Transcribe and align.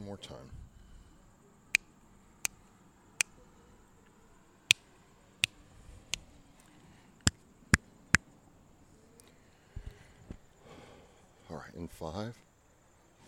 one 0.00 0.06
more 0.06 0.16
time. 0.16 0.36
All 11.50 11.56
right, 11.56 11.74
in 11.76 11.88
five, 11.88 12.36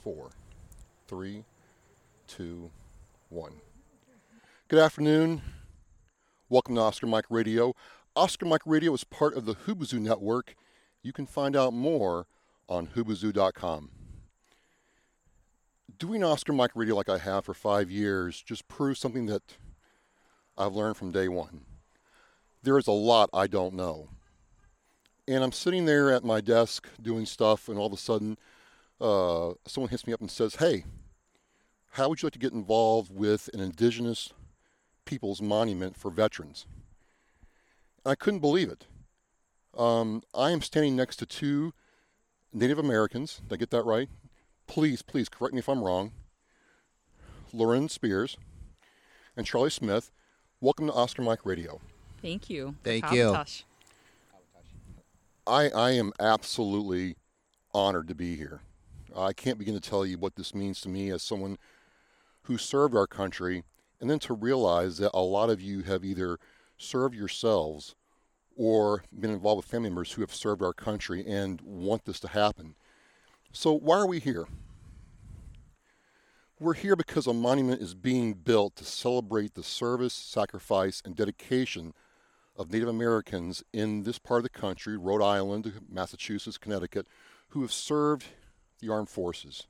four, 0.03 0.31
three, 1.09 1.45
two, 2.27 2.71
one. 3.29 3.53
Good 4.69 4.79
afternoon. 4.79 5.43
Welcome 6.49 6.77
to 6.77 6.81
Oscar 6.81 7.07
Mike 7.07 7.25
Radio. 7.29 7.75
Oscar 8.15 8.47
Mike 8.47 8.63
Radio 8.65 8.95
is 8.95 9.05
part 9.05 9.35
of 9.35 9.45
the 9.45 9.55
Hubazoo 9.55 9.99
Network. 9.99 10.55
You 11.03 11.13
can 11.13 11.27
find 11.27 11.57
out 11.57 11.75
more 11.75 12.27
on 12.69 12.87
hubazoo.com. 12.89 13.91
Doing 15.99 16.25
Oscar 16.25 16.53
Mike 16.53 16.73
Radio 16.75 16.97
like 16.97 17.09
I 17.09 17.19
have 17.19 17.45
for 17.45 17.55
five 17.55 17.91
years 17.91 18.43
just 18.43 18.67
proves 18.69 18.99
something 18.99 19.27
that 19.27 19.57
I've 20.57 20.75
learned 20.75 20.97
from 20.97 21.13
day 21.13 21.29
one. 21.29 21.63
There 22.63 22.79
is 22.79 22.87
a 22.87 22.93
lot 22.93 23.31
I 23.33 23.47
don't 23.47 23.75
know. 23.75 24.09
And 25.29 25.43
I'm 25.45 25.53
sitting 25.53 25.85
there 25.85 26.11
at 26.11 26.25
my 26.25 26.41
desk 26.41 26.89
doing 27.01 27.27
stuff, 27.27 27.69
and 27.69 27.79
all 27.79 27.87
of 27.87 27.93
a 27.93 27.97
sudden, 27.97 28.37
uh, 29.01 29.53
someone 29.67 29.91
hits 29.91 30.07
me 30.07 30.13
up 30.13 30.21
and 30.21 30.31
says, 30.31 30.57
Hey, 30.57 30.85
how 31.93 32.09
would 32.09 32.23
you 32.23 32.27
like 32.27 32.33
to 32.33 32.39
get 32.39 32.53
involved 32.53 33.15
with 33.15 33.49
an 33.55 33.61
indigenous 33.61 34.33
people's 35.05 35.41
monument 35.43 35.97
for 35.97 36.11
veterans? 36.11 36.67
And 38.05 38.13
I 38.13 38.15
couldn't 38.15 38.41
believe 38.41 38.71
it. 38.71 38.87
Um, 39.77 40.23
I 40.35 40.51
am 40.51 40.63
standing 40.63 40.97
next 40.97 41.17
to 41.17 41.27
two 41.27 41.73
Native 42.53 42.79
Americans. 42.79 43.41
Did 43.49 43.55
I 43.55 43.57
get 43.57 43.71
that 43.71 43.85
right? 43.85 44.09
Please, 44.67 45.03
please 45.03 45.29
correct 45.29 45.55
me 45.55 45.59
if 45.59 45.69
I'm 45.69 45.83
wrong. 45.83 46.13
Lauren 47.53 47.89
Spears 47.89 48.37
and 49.37 49.47
Charlie 49.47 49.71
Smith. 49.71 50.11
Welcome 50.61 50.87
to 50.87 50.93
Oscar 50.93 51.23
Mike 51.23 51.45
Radio. 51.45 51.81
Thank 52.23 52.49
you. 52.49 52.77
Thank 52.83 53.11
you. 53.11 53.25
Kavatosh. 53.25 53.65
I, 55.47 55.69
I 55.71 55.91
am 55.91 56.13
absolutely 56.21 57.17
honored 57.75 58.09
to 58.09 58.15
be 58.15 58.37
here. 58.37 58.61
I 59.17 59.33
can't 59.33 59.59
begin 59.59 59.75
to 59.75 59.81
tell 59.81 60.07
you 60.07 60.19
what 60.19 60.37
this 60.37 60.55
means 60.55 60.81
to 60.83 60.89
me 60.89 61.11
as 61.11 61.23
someone 61.23 61.59
who 62.43 62.57
served 62.57 62.97
our 62.97 63.07
country, 63.07 63.65
and 64.01 64.09
then 64.09 64.19
to 64.21 64.35
realize 64.35 64.99
that 64.99 65.11
a 65.15 65.21
lot 65.21 65.51
of 65.51 65.61
you 65.61 65.83
have 65.83 66.05
either 66.05 66.39
served 66.79 67.15
yourselves 67.15 67.95
or 68.57 69.05
been 69.19 69.31
involved 69.31 69.59
with 69.59 69.71
family 69.71 69.89
members 69.89 70.13
who 70.13 70.21
have 70.23 70.35
served 70.35 70.63
our 70.63 70.73
country 70.73 71.25
and 71.27 71.61
want 71.61 72.05
this 72.05 72.21
to 72.21 72.29
happen. 72.29 72.75
So, 73.55 73.75
why 73.75 73.99
are 73.99 74.07
we 74.07 74.19
here? 74.19 74.47
We're 76.59 76.73
here 76.73 76.97
because 76.97 77.27
a 77.27 77.35
monument 77.35 77.83
is 77.83 77.95
being 77.95 78.33
built 78.33 78.77
to 78.77 78.85
celebrate 78.85 79.55
the 79.55 79.63
service, 79.63 80.15
sacrifice, 80.15 81.03
and 81.05 81.15
dedication 81.15 81.93
of 82.57 82.73
Native 82.73 82.89
Americans 82.89 83.63
in 83.71 84.05
this 84.05 84.19
part 84.19 84.39
of 84.39 84.45
the 84.45 84.49
country, 84.49 84.97
Rhode 84.97 85.23
Island, 85.23 85.71
Massachusetts, 85.91 86.57
Connecticut, 86.57 87.07
who 87.49 87.61
have 87.61 87.73
served 87.73 88.25
the 88.81 88.91
armed 88.91 89.11
forces. 89.11 89.67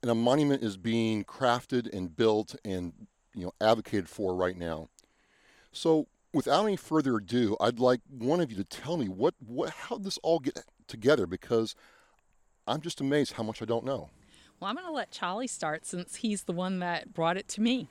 And 0.00 0.08
a 0.08 0.14
monument 0.14 0.62
is 0.62 0.76
being 0.76 1.24
crafted 1.24 1.92
and 1.92 2.14
built 2.14 2.54
and 2.64 2.92
you 3.34 3.44
know 3.44 3.52
advocated 3.60 4.08
for 4.08 4.36
right 4.36 4.56
now. 4.56 4.88
So 5.72 6.06
without 6.32 6.64
any 6.64 6.76
further 6.76 7.16
ado, 7.16 7.56
I'd 7.60 7.80
like 7.80 8.02
one 8.08 8.40
of 8.40 8.52
you 8.52 8.56
to 8.56 8.64
tell 8.64 8.96
me 8.96 9.08
what, 9.08 9.34
what 9.44 9.70
how 9.70 9.96
did 9.96 10.04
this 10.04 10.18
all 10.18 10.38
get 10.38 10.62
together 10.86 11.26
because 11.26 11.74
I'm 12.68 12.80
just 12.80 13.00
amazed 13.00 13.32
how 13.32 13.42
much 13.42 13.62
I 13.62 13.64
don't 13.64 13.84
know. 13.84 14.10
Well, 14.60 14.68
I'm 14.68 14.74
going 14.76 14.86
to 14.86 14.92
let 14.92 15.10
Charlie 15.10 15.46
start 15.46 15.86
since 15.86 16.16
he's 16.16 16.42
the 16.42 16.52
one 16.52 16.80
that 16.80 17.14
brought 17.14 17.36
it 17.36 17.48
to 17.48 17.60
me. 17.60 17.88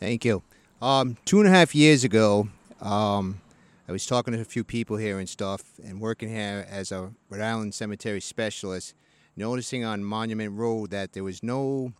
Thank 0.00 0.24
you. 0.24 0.42
Um, 0.82 1.16
two 1.24 1.38
and 1.38 1.48
a 1.48 1.50
half 1.50 1.74
years 1.74 2.04
ago, 2.04 2.48
um, 2.80 3.40
I 3.88 3.92
was 3.92 4.06
talking 4.06 4.34
to 4.34 4.40
a 4.40 4.44
few 4.44 4.64
people 4.64 4.96
here 4.96 5.18
and 5.18 5.28
stuff, 5.28 5.62
and 5.82 6.00
working 6.00 6.28
here 6.28 6.66
as 6.68 6.92
a 6.92 7.12
Rhode 7.30 7.40
Island 7.40 7.74
cemetery 7.74 8.20
specialist, 8.20 8.94
noticing 9.36 9.84
on 9.84 10.04
Monument 10.04 10.58
Road 10.58 10.90
that 10.90 11.12
there 11.12 11.24
was 11.24 11.42
no 11.42 11.92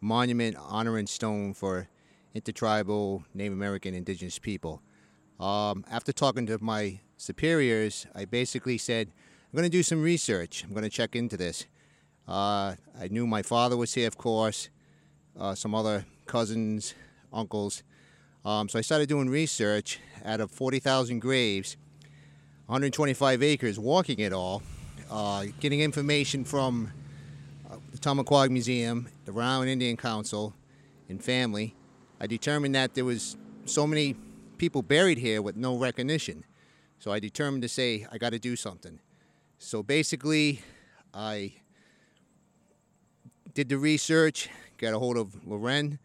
monument 0.00 0.56
honoring 0.58 1.06
stone 1.06 1.52
for 1.54 1.88
intertribal 2.34 3.24
Native 3.34 3.52
American 3.52 3.94
indigenous 3.94 4.38
people. 4.38 4.82
Um, 5.40 5.84
after 5.90 6.12
talking 6.12 6.46
to 6.46 6.62
my 6.62 7.00
superiors, 7.16 8.06
I 8.14 8.24
basically 8.24 8.78
said, 8.78 9.12
I'm 9.52 9.56
going 9.56 9.70
to 9.70 9.70
do 9.70 9.84
some 9.84 10.02
research. 10.02 10.64
I'm 10.64 10.70
going 10.70 10.82
to 10.82 10.90
check 10.90 11.14
into 11.14 11.36
this. 11.36 11.66
Uh, 12.26 12.74
I 13.00 13.08
knew 13.08 13.28
my 13.28 13.42
father 13.42 13.76
was 13.76 13.94
here, 13.94 14.08
of 14.08 14.18
course, 14.18 14.70
uh, 15.38 15.54
some 15.54 15.72
other 15.72 16.04
cousins, 16.26 16.94
uncles. 17.32 17.84
Um, 18.44 18.68
so 18.68 18.76
I 18.80 18.82
started 18.82 19.08
doing 19.08 19.30
research 19.30 20.00
out 20.24 20.40
of 20.40 20.50
40,000 20.50 21.20
graves, 21.20 21.76
125 22.66 23.42
acres, 23.44 23.78
walking 23.78 24.18
it 24.18 24.32
all, 24.32 24.64
uh, 25.10 25.46
getting 25.60 25.80
information 25.80 26.44
from 26.44 26.92
uh, 27.70 27.76
the 27.92 27.98
Tomaquag 27.98 28.50
Museum, 28.50 29.06
the 29.26 29.32
Rhode 29.32 29.44
Island 29.44 29.70
Indian 29.70 29.96
Council, 29.96 30.54
and 31.08 31.22
family. 31.22 31.76
I 32.20 32.26
determined 32.26 32.74
that 32.74 32.94
there 32.94 33.04
was 33.04 33.36
so 33.64 33.86
many 33.86 34.16
people 34.58 34.82
buried 34.82 35.18
here 35.18 35.40
with 35.40 35.56
no 35.56 35.76
recognition. 35.76 36.44
So 36.98 37.12
I 37.12 37.20
determined 37.20 37.62
to 37.62 37.68
say, 37.68 38.08
I 38.10 38.18
got 38.18 38.30
to 38.30 38.40
do 38.40 38.56
something. 38.56 38.98
So 39.58 39.82
basically, 39.82 40.60
I 41.14 41.54
did 43.54 43.68
the 43.68 43.78
research, 43.78 44.48
got 44.78 44.92
a 44.92 44.98
hold 44.98 45.16
of 45.16 45.46
Loren, 45.46 45.98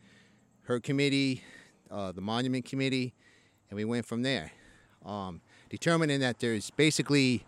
her 0.63 0.79
committee, 0.79 1.43
uh, 1.89 2.11
the 2.11 2.21
monument 2.21 2.65
committee, 2.65 3.13
and 3.69 3.75
we 3.77 3.83
went 3.85 4.05
from 4.05 4.21
there. 4.23 4.51
Um, 5.05 5.41
determining 5.69 6.19
that 6.21 6.39
there's 6.39 6.69
basically, 6.71 7.43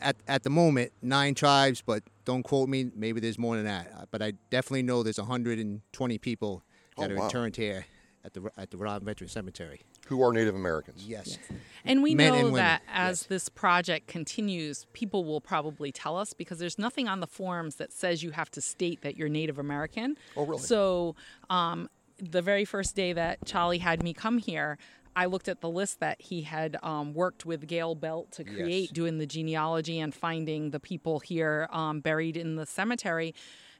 at, 0.00 0.16
at 0.26 0.42
the 0.42 0.50
moment, 0.50 0.92
nine 1.00 1.34
tribes, 1.34 1.82
but 1.84 2.02
don't 2.24 2.42
quote 2.42 2.68
me, 2.68 2.90
maybe 2.94 3.20
there's 3.20 3.38
more 3.38 3.56
than 3.56 3.66
that. 3.66 3.92
Uh, 3.96 4.04
But 4.10 4.22
I 4.22 4.32
definitely 4.50 4.82
know 4.82 5.02
there's 5.02 5.18
120 5.18 6.18
people 6.18 6.62
that 6.98 7.10
Oh, 7.10 7.14
are 7.14 7.16
wow. 7.16 7.24
interned 7.26 7.56
here 7.56 7.86
at 8.24 8.34
the, 8.34 8.50
at 8.56 8.70
the 8.70 8.76
Rhode 8.76 8.90
Island 8.90 9.06
Veteran 9.06 9.28
Cemetery. 9.30 9.82
Who 10.08 10.22
are 10.22 10.32
Native 10.32 10.54
Americans? 10.54 11.04
Yes. 11.06 11.38
And 11.84 12.02
we 12.02 12.14
Men 12.14 12.32
know 12.32 12.46
and 12.48 12.56
that 12.56 12.82
as 12.92 13.22
yes. 13.22 13.26
this 13.28 13.48
project 13.48 14.06
continues, 14.08 14.86
people 14.92 15.24
will 15.24 15.40
probably 15.40 15.92
tell 15.92 16.16
us 16.16 16.32
because 16.32 16.58
there's 16.58 16.78
nothing 16.78 17.08
on 17.08 17.20
the 17.20 17.26
forms 17.26 17.76
that 17.76 17.92
says 17.92 18.22
you 18.22 18.32
have 18.32 18.50
to 18.52 18.60
state 18.60 19.02
that 19.02 19.16
you're 19.16 19.28
Native 19.28 19.58
American. 19.58 20.16
Oh, 20.36 20.44
really? 20.44 20.62
So, 20.62 21.14
um, 21.48 21.88
the 22.18 22.42
very 22.42 22.66
first 22.66 22.94
day 22.94 23.14
that 23.14 23.46
Charlie 23.46 23.78
had 23.78 24.02
me 24.02 24.12
come 24.12 24.36
here, 24.38 24.76
I 25.16 25.26
looked 25.26 25.48
at 25.48 25.60
the 25.62 25.70
list 25.70 26.00
that 26.00 26.20
he 26.20 26.42
had 26.42 26.76
um, 26.82 27.14
worked 27.14 27.46
with 27.46 27.66
Gail 27.66 27.94
Belt 27.94 28.30
to 28.32 28.44
create, 28.44 28.82
Yes. 28.82 28.90
doing 28.90 29.18
the 29.18 29.26
genealogy 29.26 29.98
and 29.98 30.14
finding 30.14 30.70
the 30.70 30.80
people 30.80 31.20
here 31.20 31.66
um, 31.72 32.00
buried 32.00 32.36
in 32.36 32.56
the 32.56 32.66
cemetery. 32.66 33.34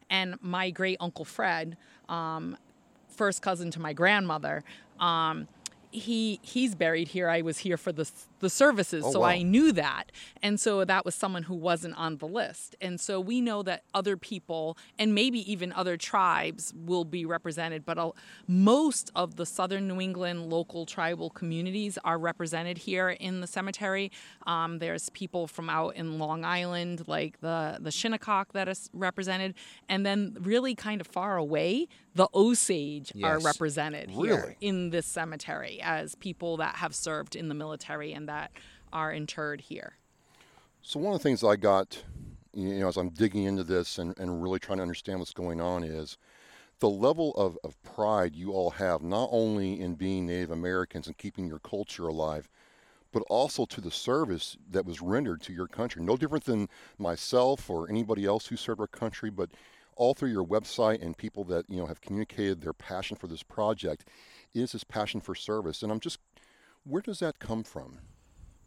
And 0.09 0.37
my 0.41 0.71
great 0.71 0.97
uncle 1.01 1.25
Fred, 1.25 1.77
um, 2.09 2.57
first 3.23 3.43
cousin 3.43 3.71
to 3.71 3.81
my 3.81 3.93
grandmother. 3.93 4.57
Um, 4.99 5.37
he 5.93 6.39
he's 6.43 6.75
buried 6.77 7.09
here. 7.09 7.29
I 7.29 7.41
was 7.43 7.59
here 7.67 7.77
for 7.77 7.93
the 7.93 8.09
the 8.39 8.49
services, 8.49 9.03
Oh, 9.05 9.13
so 9.13 9.21
wow. 9.21 9.27
I 9.37 9.43
knew 9.43 9.71
that, 9.73 10.05
and 10.43 10.59
so 10.59 10.85
that 10.93 11.05
was 11.05 11.15
someone 11.15 11.43
who 11.43 11.55
wasn't 11.71 11.95
on 12.05 12.17
the 12.23 12.29
list. 12.41 12.69
And 12.81 12.99
so 13.07 13.21
we 13.21 13.37
know 13.49 13.63
that 13.65 13.81
other 13.93 14.17
people 14.17 14.79
and 14.99 15.15
maybe 15.15 15.41
even 15.53 15.73
other 15.73 15.97
tribes 15.99 16.73
will 16.91 17.05
be 17.05 17.23
represented, 17.27 17.85
but 17.85 17.99
a, 17.99 18.13
most 18.47 19.11
of 19.15 19.29
the 19.37 19.45
Southern 19.45 19.85
New 19.89 20.01
England 20.01 20.39
local 20.49 20.87
tribal 20.87 21.29
communities 21.41 21.99
are 22.11 22.19
represented 22.19 22.79
here 22.79 23.11
in 23.11 23.41
the 23.43 23.47
cemetery. 23.47 24.07
Um, 24.47 24.79
there's 24.79 25.11
people 25.11 25.43
from 25.57 25.69
out 25.69 25.97
in 25.97 26.19
Long 26.19 26.45
Island, 26.45 26.97
like 27.17 27.41
the 27.41 27.79
the 27.87 27.91
Shinnecock 27.91 28.47
that 28.53 28.69
is 28.69 28.89
represented, 28.95 29.53
and 29.89 30.01
then 30.07 30.37
really 30.53 30.75
kind 30.89 31.01
of 31.03 31.07
far 31.19 31.37
away, 31.37 31.89
the 32.15 32.29
Osage 32.35 33.13
are 33.23 33.39
represented 33.39 34.11
Really? 34.11 34.27
here 34.27 34.57
in 34.61 34.91
this 34.91 35.07
cemetery 35.07 35.81
as 35.83 36.15
people 36.17 36.57
that 36.59 36.77
have 36.77 36.95
served 36.95 37.37
in 37.37 37.49
the 37.49 37.55
military 37.55 38.13
and 38.13 38.29
that 38.29 38.51
are 38.93 39.13
interred 39.13 39.61
here. 39.61 39.95
So 40.83 40.99
one 40.99 41.13
of 41.15 41.21
the 41.21 41.23
things 41.23 41.45
I 41.45 41.57
got, 41.57 42.03
you 42.53 42.81
know, 42.81 42.89
as 42.89 42.97
I'm 42.97 43.11
digging 43.11 43.45
into 43.45 43.65
this 43.65 43.99
and, 43.99 44.19
and 44.19 44.43
really 44.43 44.59
trying 44.59 44.79
to 44.79 44.83
understand 44.83 45.19
what's 45.19 45.33
going 45.33 45.61
on 45.61 45.85
is 45.85 46.17
the 46.81 46.91
level 46.91 47.33
of, 47.35 47.59
of 47.63 47.81
pride 47.83 48.35
you 48.35 48.53
all 48.53 48.71
have, 48.71 49.03
not 49.03 49.29
only 49.31 49.81
in 49.81 49.95
being 49.95 50.27
Native 50.27 50.51
Americans 50.51 51.07
and 51.07 51.17
keeping 51.17 51.47
your 51.47 51.59
culture 51.59 52.09
alive, 52.09 52.49
but 53.13 53.23
also 53.29 53.67
to 53.67 53.81
the 53.81 53.91
service 53.91 54.57
that 54.71 54.87
was 54.87 55.03
rendered 55.03 55.43
to 55.43 55.53
your 55.53 55.67
country. 55.67 56.03
No 56.03 56.17
different 56.17 56.45
than 56.45 56.69
myself 56.99 57.69
or 57.69 57.89
anybody 57.91 58.25
else 58.25 58.47
who 58.47 58.57
served 58.57 58.81
our 58.81 58.87
country, 58.87 59.31
but 59.31 59.51
all 60.01 60.15
through 60.15 60.31
your 60.31 60.47
website 60.47 61.03
and 61.03 61.15
people 61.15 61.45
that, 61.45 61.67
you 61.69 61.77
know, 61.77 61.85
have 61.85 62.01
communicated 62.01 62.63
their 62.63 62.73
passion 62.73 63.19
for 63.19 63.27
this 63.27 63.43
project 63.43 64.09
is 64.55 64.73
this 64.73 64.83
passion 64.83 65.21
for 65.21 65.35
service. 65.35 65.83
And 65.83 65.93
I'm 65.93 66.01
just, 66.01 66.19
where 66.85 67.03
does 67.03 67.19
that 67.19 67.39
come 67.39 67.63
from? 67.63 67.99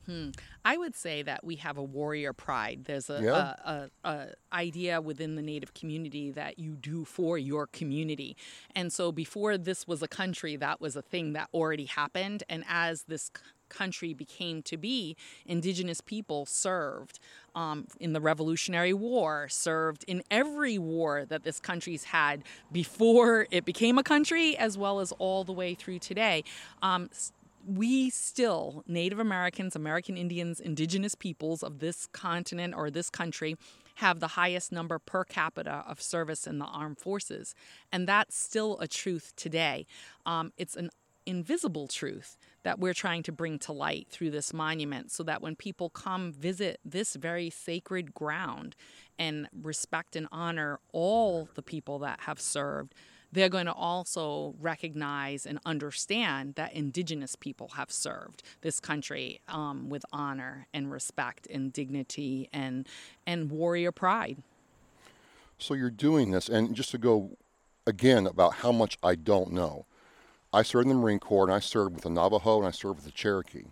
Hmm. 0.06 0.30
I 0.64 0.78
would 0.78 0.96
say 0.96 1.24
that 1.24 1.44
we 1.44 1.56
have 1.56 1.76
a 1.78 1.82
warrior 1.84 2.34
pride. 2.34 2.84
There's 2.86 3.10
a, 3.10 3.20
Yeah. 3.24 3.56
a, 3.66 3.90
a, 4.04 4.10
a 4.12 4.28
idea 4.54 5.02
within 5.02 5.36
the 5.36 5.42
Native 5.42 5.74
community 5.74 6.30
that 6.32 6.60
you 6.60 6.76
do 6.76 7.04
for 7.04 7.38
your 7.40 7.66
community, 7.68 8.36
and 8.76 8.92
so 8.92 9.12
before 9.14 9.58
this 9.58 9.88
was 9.88 10.04
a 10.04 10.08
country, 10.08 10.58
that 10.58 10.82
was 10.82 10.96
a 10.98 11.02
thing 11.02 11.34
that 11.34 11.48
already 11.54 11.86
happened. 11.86 12.44
And 12.50 12.66
as 12.68 13.04
this 13.04 13.32
country 13.74 14.14
became 14.14 14.62
to 14.64 14.78
be, 14.78 15.16
Indigenous 15.46 16.02
people 16.02 16.46
served 16.46 17.20
um, 17.56 17.88
in 18.00 18.14
the 18.14 18.22
Revolutionary 18.22 18.94
War, 18.94 19.48
served 19.50 20.06
in 20.08 20.24
every 20.32 20.78
war 20.78 21.26
that 21.26 21.44
this 21.44 21.60
country's 21.60 22.06
had 22.06 22.44
before 22.72 23.48
it 23.52 23.66
became 23.66 23.98
a 23.98 24.04
country, 24.04 24.58
as 24.58 24.78
well 24.78 25.00
as 25.00 25.12
all 25.14 25.44
the 25.44 25.52
way 25.52 25.74
through 25.74 26.00
today. 26.00 26.44
Um, 26.82 27.10
we 27.66 28.10
still, 28.10 28.84
Native 28.88 29.20
Americans, 29.20 29.76
American 29.76 30.18
Indians, 30.18 30.60
indigenous 30.60 31.16
peoples 31.16 31.64
of 31.64 31.80
this 31.80 32.08
continent 32.08 32.74
or 32.76 32.90
this 32.90 33.10
country, 33.10 33.56
have 33.96 34.20
the 34.20 34.30
highest 34.30 34.72
number 34.72 35.00
per 35.00 35.24
capita 35.24 35.84
of 35.88 36.02
service 36.02 36.48
in 36.48 36.60
the 36.60 36.66
armed 36.66 37.00
forces. 37.00 37.54
And 37.92 38.08
that's 38.08 38.36
still 38.36 38.80
a 38.80 38.88
truth 38.88 39.34
today. 39.36 39.86
Um, 40.26 40.52
it's 40.58 40.76
an 40.76 40.90
invisible 41.26 41.88
truth 41.88 42.38
that 42.64 42.80
we're 42.80 42.94
trying 42.94 43.24
to 43.24 43.32
bring 43.32 43.60
to 43.60 43.72
light 43.72 44.08
through 44.10 44.32
this 44.32 44.54
monument 44.54 45.12
so 45.12 45.24
that 45.24 45.42
when 45.42 45.56
people 45.56 45.90
come 45.90 46.32
visit 46.32 46.80
this 46.84 47.16
very 47.16 47.50
sacred 47.50 48.14
ground 48.14 48.76
and 49.20 49.48
respect 49.62 50.16
and 50.16 50.28
honor 50.32 50.80
all 50.92 51.48
the 51.56 51.62
people 51.62 52.00
that 52.00 52.22
have 52.22 52.40
served, 52.40 52.96
they're 53.32 53.50
going 53.50 53.66
to 53.66 53.74
also 53.74 54.56
recognize 54.62 55.46
and 55.46 55.60
understand 55.66 56.56
that 56.56 56.74
indigenous 56.74 57.36
people 57.36 57.70
have 57.70 57.92
served 57.92 58.44
this 58.62 58.80
country 58.80 59.42
um, 59.48 59.90
with 59.90 60.06
honor 60.14 60.68
and 60.74 60.92
respect 60.92 61.48
and 61.48 61.74
dignity 61.74 62.48
and 62.54 62.88
and 63.26 63.50
warrior 63.52 63.92
pride. 63.92 64.38
So 65.58 65.74
you're 65.74 65.90
doing 65.90 66.32
this, 66.32 66.48
and 66.48 66.76
just 66.76 66.92
to 66.92 66.98
go 66.98 67.38
again 67.88 68.28
about 68.28 68.56
how 68.56 68.72
much 68.72 68.98
I 69.02 69.16
don't 69.16 69.52
know. 69.52 69.86
I 70.54 70.62
served 70.62 70.86
in 70.86 70.96
the 70.96 71.02
Marine 71.02 71.20
Corps, 71.20 71.46
and 71.46 71.54
I 71.54 71.60
served 71.60 71.96
with 71.96 72.04
the 72.04 72.10
Navajo, 72.10 72.60
and 72.60 72.68
I 72.68 72.72
served 72.72 72.98
with 72.98 73.06
the 73.06 73.12
Cherokee. 73.12 73.66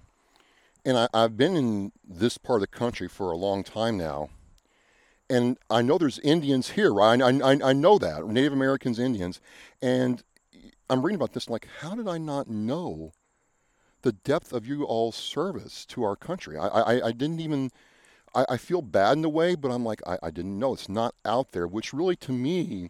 And 0.83 0.97
I, 0.97 1.07
I've 1.13 1.37
been 1.37 1.55
in 1.55 1.91
this 2.03 2.37
part 2.37 2.57
of 2.57 2.61
the 2.61 2.67
country 2.67 3.07
for 3.07 3.31
a 3.31 3.37
long 3.37 3.63
time 3.63 3.97
now, 3.97 4.29
and 5.29 5.57
I 5.69 5.81
know 5.81 5.97
there's 5.97 6.19
Indians 6.19 6.71
here, 6.71 6.93
right? 6.93 7.21
I, 7.21 7.29
I, 7.29 7.69
I 7.69 7.73
know 7.73 7.97
that 7.99 8.25
Native 8.27 8.51
Americans, 8.51 8.99
Indians, 8.99 9.39
and 9.81 10.23
I'm 10.89 11.03
reading 11.03 11.15
about 11.15 11.33
this. 11.33 11.49
Like, 11.49 11.67
how 11.79 11.95
did 11.95 12.07
I 12.07 12.17
not 12.17 12.49
know 12.49 13.13
the 14.01 14.11
depth 14.11 14.51
of 14.51 14.65
you 14.65 14.83
all's 14.83 15.15
service 15.15 15.85
to 15.85 16.03
our 16.03 16.17
country? 16.17 16.57
I, 16.57 16.67
I, 16.67 17.07
I 17.07 17.11
didn't 17.11 17.39
even. 17.39 17.71
I, 18.33 18.45
I 18.49 18.57
feel 18.57 18.81
bad 18.81 19.17
in 19.17 19.23
a 19.23 19.29
way, 19.29 19.55
but 19.55 19.71
I'm 19.71 19.85
like, 19.85 20.01
I, 20.07 20.17
I 20.23 20.31
didn't 20.31 20.57
know. 20.57 20.73
It's 20.73 20.89
not 20.89 21.15
out 21.23 21.51
there, 21.51 21.67
which 21.67 21.93
really, 21.93 22.15
to 22.17 22.31
me, 22.31 22.89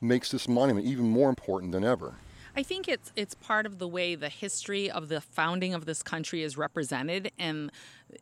makes 0.00 0.30
this 0.30 0.46
monument 0.46 0.86
even 0.86 1.08
more 1.08 1.28
important 1.28 1.72
than 1.72 1.82
ever. 1.82 2.14
I 2.54 2.62
think 2.62 2.86
it's 2.86 3.10
it's 3.16 3.34
part 3.34 3.64
of 3.64 3.78
the 3.78 3.88
way 3.88 4.14
the 4.14 4.28
history 4.28 4.90
of 4.90 5.08
the 5.08 5.20
founding 5.20 5.72
of 5.72 5.86
this 5.86 6.02
country 6.02 6.42
is 6.42 6.56
represented 6.58 7.30
and 7.38 7.72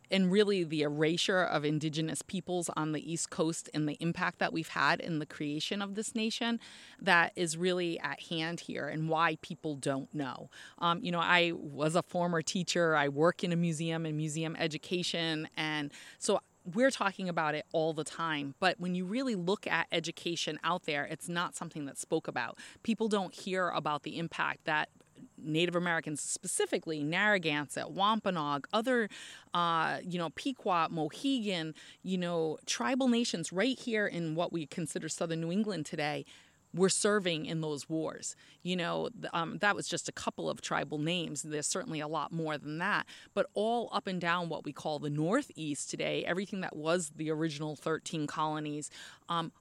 and 0.09 0.31
really 0.31 0.63
the 0.63 0.83
erasure 0.83 1.43
of 1.43 1.65
indigenous 1.65 2.21
peoples 2.21 2.69
on 2.77 2.93
the 2.93 3.11
east 3.11 3.29
coast 3.29 3.69
and 3.73 3.89
the 3.89 3.97
impact 3.99 4.39
that 4.39 4.53
we've 4.53 4.69
had 4.69 5.01
in 5.01 5.19
the 5.19 5.25
creation 5.25 5.81
of 5.81 5.95
this 5.95 6.15
nation 6.15 6.61
that 7.01 7.33
is 7.35 7.57
really 7.57 7.99
at 7.99 8.21
hand 8.21 8.61
here 8.61 8.87
and 8.87 9.09
why 9.09 9.37
people 9.41 9.75
don't 9.75 10.13
know. 10.13 10.49
Um, 10.79 11.03
you 11.03 11.11
know 11.11 11.19
i 11.19 11.51
was 11.55 11.95
a 11.95 12.03
former 12.03 12.41
teacher. 12.41 12.95
I 12.95 13.09
work 13.09 13.43
in 13.43 13.51
a 13.51 13.57
museum 13.57 14.05
and 14.05 14.15
museum 14.15 14.55
education. 14.57 15.49
And 15.57 15.91
so 16.19 16.39
we're 16.65 16.91
talking 16.91 17.27
about 17.27 17.55
it 17.55 17.65
all 17.71 17.93
the 17.93 18.03
time, 18.03 18.55
but 18.59 18.79
when 18.79 18.95
you 18.95 19.05
really 19.05 19.35
look 19.35 19.65
at 19.65 19.87
education 19.91 20.59
out 20.63 20.83
there, 20.83 21.05
it's 21.05 21.27
not 21.27 21.55
something 21.55 21.85
that's 21.85 22.01
spoke 22.01 22.27
about. 22.27 22.57
People 22.83 23.07
don't 23.07 23.33
hear 23.33 23.69
about 23.69 24.03
the 24.03 24.17
impact 24.17 24.65
that 24.65 24.89
Native 25.37 25.75
Americans, 25.75 26.21
specifically 26.21 27.03
Narragansett, 27.03 27.91
Wampanoag, 27.91 28.67
other, 28.73 29.09
uh, 29.53 29.97
you 30.03 30.17
know, 30.17 30.29
Pequot, 30.31 30.89
Mohegan, 30.89 31.73
you 32.03 32.17
know, 32.17 32.57
tribal 32.65 33.07
nations 33.07 33.51
right 33.51 33.77
here 33.77 34.07
in 34.07 34.35
what 34.35 34.53
we 34.53 34.65
consider 34.65 35.09
southern 35.09 35.41
New 35.41 35.51
England 35.51 35.85
today 35.85 36.25
were 36.73 36.89
serving 36.89 37.45
in 37.45 37.61
those 37.61 37.89
wars. 37.89 38.35
You 38.63 38.75
know, 38.75 39.09
um, 39.33 39.57
that 39.59 39.75
was 39.75 39.87
just 39.87 40.07
a 40.07 40.11
couple 40.11 40.49
of 40.49 40.61
tribal 40.61 40.97
names. 40.97 41.41
There's 41.41 41.67
certainly 41.67 41.99
a 41.99 42.07
lot 42.07 42.31
more 42.31 42.57
than 42.57 42.77
that. 42.77 43.05
But 43.33 43.47
all 43.53 43.89
up 43.91 44.07
and 44.07 44.21
down 44.21 44.49
what 44.49 44.63
we 44.63 44.71
call 44.71 44.99
the 44.99 45.09
Northeast 45.09 45.89
today, 45.89 46.23
everything 46.25 46.61
that 46.61 46.75
was 46.75 47.11
the 47.15 47.29
original 47.29 47.75
13 47.75 48.27
colonies, 48.27 48.89
um, 49.29 49.51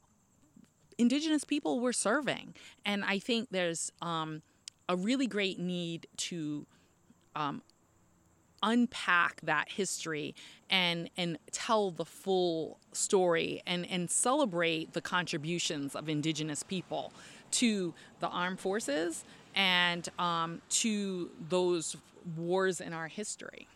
indigenous 0.98 1.44
people 1.44 1.80
were 1.80 1.92
serving. 1.92 2.54
And 2.84 3.04
I 3.04 3.18
think 3.18 3.48
there's 3.50 3.90
um, 4.02 4.42
a 4.88 4.96
really 4.96 5.26
great 5.26 5.58
need 5.58 6.06
to 6.16 6.66
unpack 8.62 9.40
that 9.42 9.70
history 9.70 10.34
and 10.68 11.10
and 11.16 11.38
tell 11.52 11.90
the 11.90 12.04
full 12.04 12.78
story 12.92 13.62
and 13.66 13.86
and 13.90 14.10
celebrate 14.10 14.92
the 14.92 15.00
contributions 15.00 15.94
of 15.94 16.08
indigenous 16.08 16.62
people 16.62 17.12
to 17.50 17.94
the 18.20 18.28
armed 18.28 18.60
forces 18.60 19.24
and 19.54 20.08
um, 20.18 20.60
to 20.68 21.30
those 21.48 21.96
wars 22.36 22.80
in 22.80 22.92
our 22.92 23.08
history. 23.08 23.66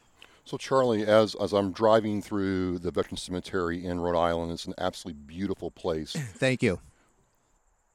So, 0.45 0.59
Charlie, 0.59 1.07
as, 1.07 1.35
as 1.37 1.53
I'm 1.55 1.73
driving 1.73 2.21
through 2.21 2.79
the 2.81 2.91
Veteran 2.91 3.17
Cemetery 3.17 3.85
in 3.85 4.01
Rhode 4.01 4.19
Island, 4.19 4.53
it's 4.53 4.67
an 4.67 4.75
absolutely 4.77 5.23
beautiful 5.27 5.71
place. 5.71 6.13
Thank 6.35 6.63
you. 6.63 6.81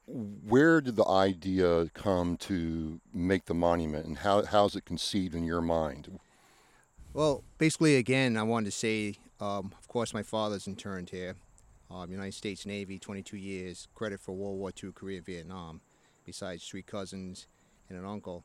Where 0.06 0.80
did 0.80 0.96
the 0.96 1.06
idea 1.06 1.86
come 1.94 2.36
to 2.38 3.00
make 3.14 3.44
the 3.44 3.54
monument, 3.54 4.06
and 4.06 4.18
how, 4.18 4.44
how's 4.44 4.74
it 4.74 4.84
conceived 4.84 5.36
in 5.36 5.44
your 5.44 5.60
mind? 5.60 6.18
Well, 7.12 7.42
basically, 7.58 7.96
again, 7.96 8.36
I 8.36 8.44
wanted 8.44 8.66
to 8.66 8.70
say, 8.70 9.16
um, 9.40 9.72
of 9.76 9.88
course, 9.88 10.14
my 10.14 10.22
father's 10.22 10.68
interned 10.68 11.10
here, 11.10 11.34
um, 11.90 12.12
United 12.12 12.34
States 12.34 12.64
Navy, 12.64 13.00
22 13.00 13.36
years, 13.36 13.88
credit 13.96 14.20
for 14.20 14.30
World 14.32 14.58
War 14.58 14.70
II, 14.80 14.92
Korea, 14.92 15.20
Vietnam, 15.20 15.80
besides 16.24 16.64
three 16.64 16.82
cousins 16.82 17.48
and 17.88 17.98
an 17.98 18.04
uncle. 18.04 18.44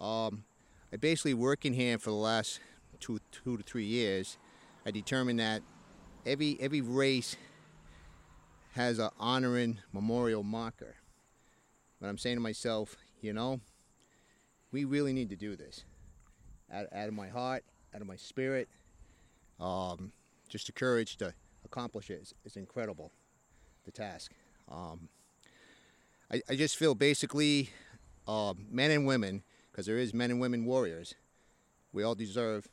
Um, 0.00 0.44
I 0.90 0.96
basically 0.96 1.34
working 1.34 1.74
here 1.74 1.98
for 1.98 2.08
the 2.08 2.16
last 2.16 2.60
two, 3.00 3.20
two 3.32 3.58
to 3.58 3.62
three 3.62 3.84
years. 3.84 4.38
I 4.86 4.92
determined 4.92 5.40
that 5.40 5.60
every 6.24 6.56
every 6.58 6.80
race 6.80 7.36
has 8.72 8.98
an 8.98 9.10
honoring 9.20 9.80
memorial 9.92 10.42
marker. 10.42 10.96
But 12.00 12.08
I'm 12.08 12.18
saying 12.18 12.36
to 12.36 12.40
myself, 12.40 12.96
you 13.20 13.34
know, 13.34 13.60
we 14.72 14.84
really 14.84 15.12
need 15.12 15.28
to 15.28 15.36
do 15.36 15.54
this 15.54 15.84
out, 16.72 16.86
out 16.94 17.08
of 17.08 17.14
my 17.14 17.28
heart, 17.28 17.62
out 17.96 18.02
of 18.02 18.06
my 18.06 18.16
spirit. 18.16 18.68
Um, 19.58 20.12
just 20.50 20.66
the 20.66 20.72
courage 20.72 21.16
to 21.16 21.32
accomplish 21.64 22.10
it 22.10 22.20
is, 22.20 22.34
is 22.44 22.56
incredible, 22.56 23.10
the 23.86 23.90
task. 23.90 24.32
Um, 24.70 25.08
I, 26.30 26.42
I 26.50 26.56
just 26.56 26.76
feel 26.76 26.94
basically 26.94 27.70
uh, 28.28 28.52
men 28.70 28.90
and 28.90 29.06
women, 29.06 29.42
because 29.72 29.86
there 29.86 29.96
is 29.96 30.12
men 30.12 30.30
and 30.30 30.38
women 30.38 30.66
warriors, 30.66 31.14
we 31.94 32.02
all 32.02 32.14
deserve 32.14 32.68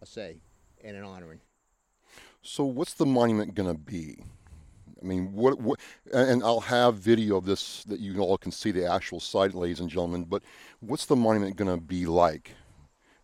a 0.00 0.06
say 0.06 0.36
and 0.84 0.96
an 0.96 1.02
honoring. 1.02 1.40
So, 2.42 2.64
what's 2.64 2.94
the 2.94 3.06
monument 3.06 3.56
going 3.56 3.68
to 3.68 3.78
be? 3.78 4.18
I 5.02 5.04
mean, 5.04 5.32
what, 5.32 5.60
what, 5.60 5.80
and 6.12 6.44
I'll 6.44 6.60
have 6.60 6.94
video 6.94 7.36
of 7.38 7.44
this 7.44 7.82
that 7.84 7.98
you 7.98 8.20
all 8.20 8.38
can 8.38 8.52
see 8.52 8.70
the 8.70 8.90
actual 8.90 9.18
site, 9.18 9.52
ladies 9.52 9.80
and 9.80 9.90
gentlemen, 9.90 10.24
but 10.24 10.42
what's 10.78 11.06
the 11.06 11.16
monument 11.16 11.56
going 11.56 11.74
to 11.74 11.82
be 11.82 12.06
like? 12.06 12.54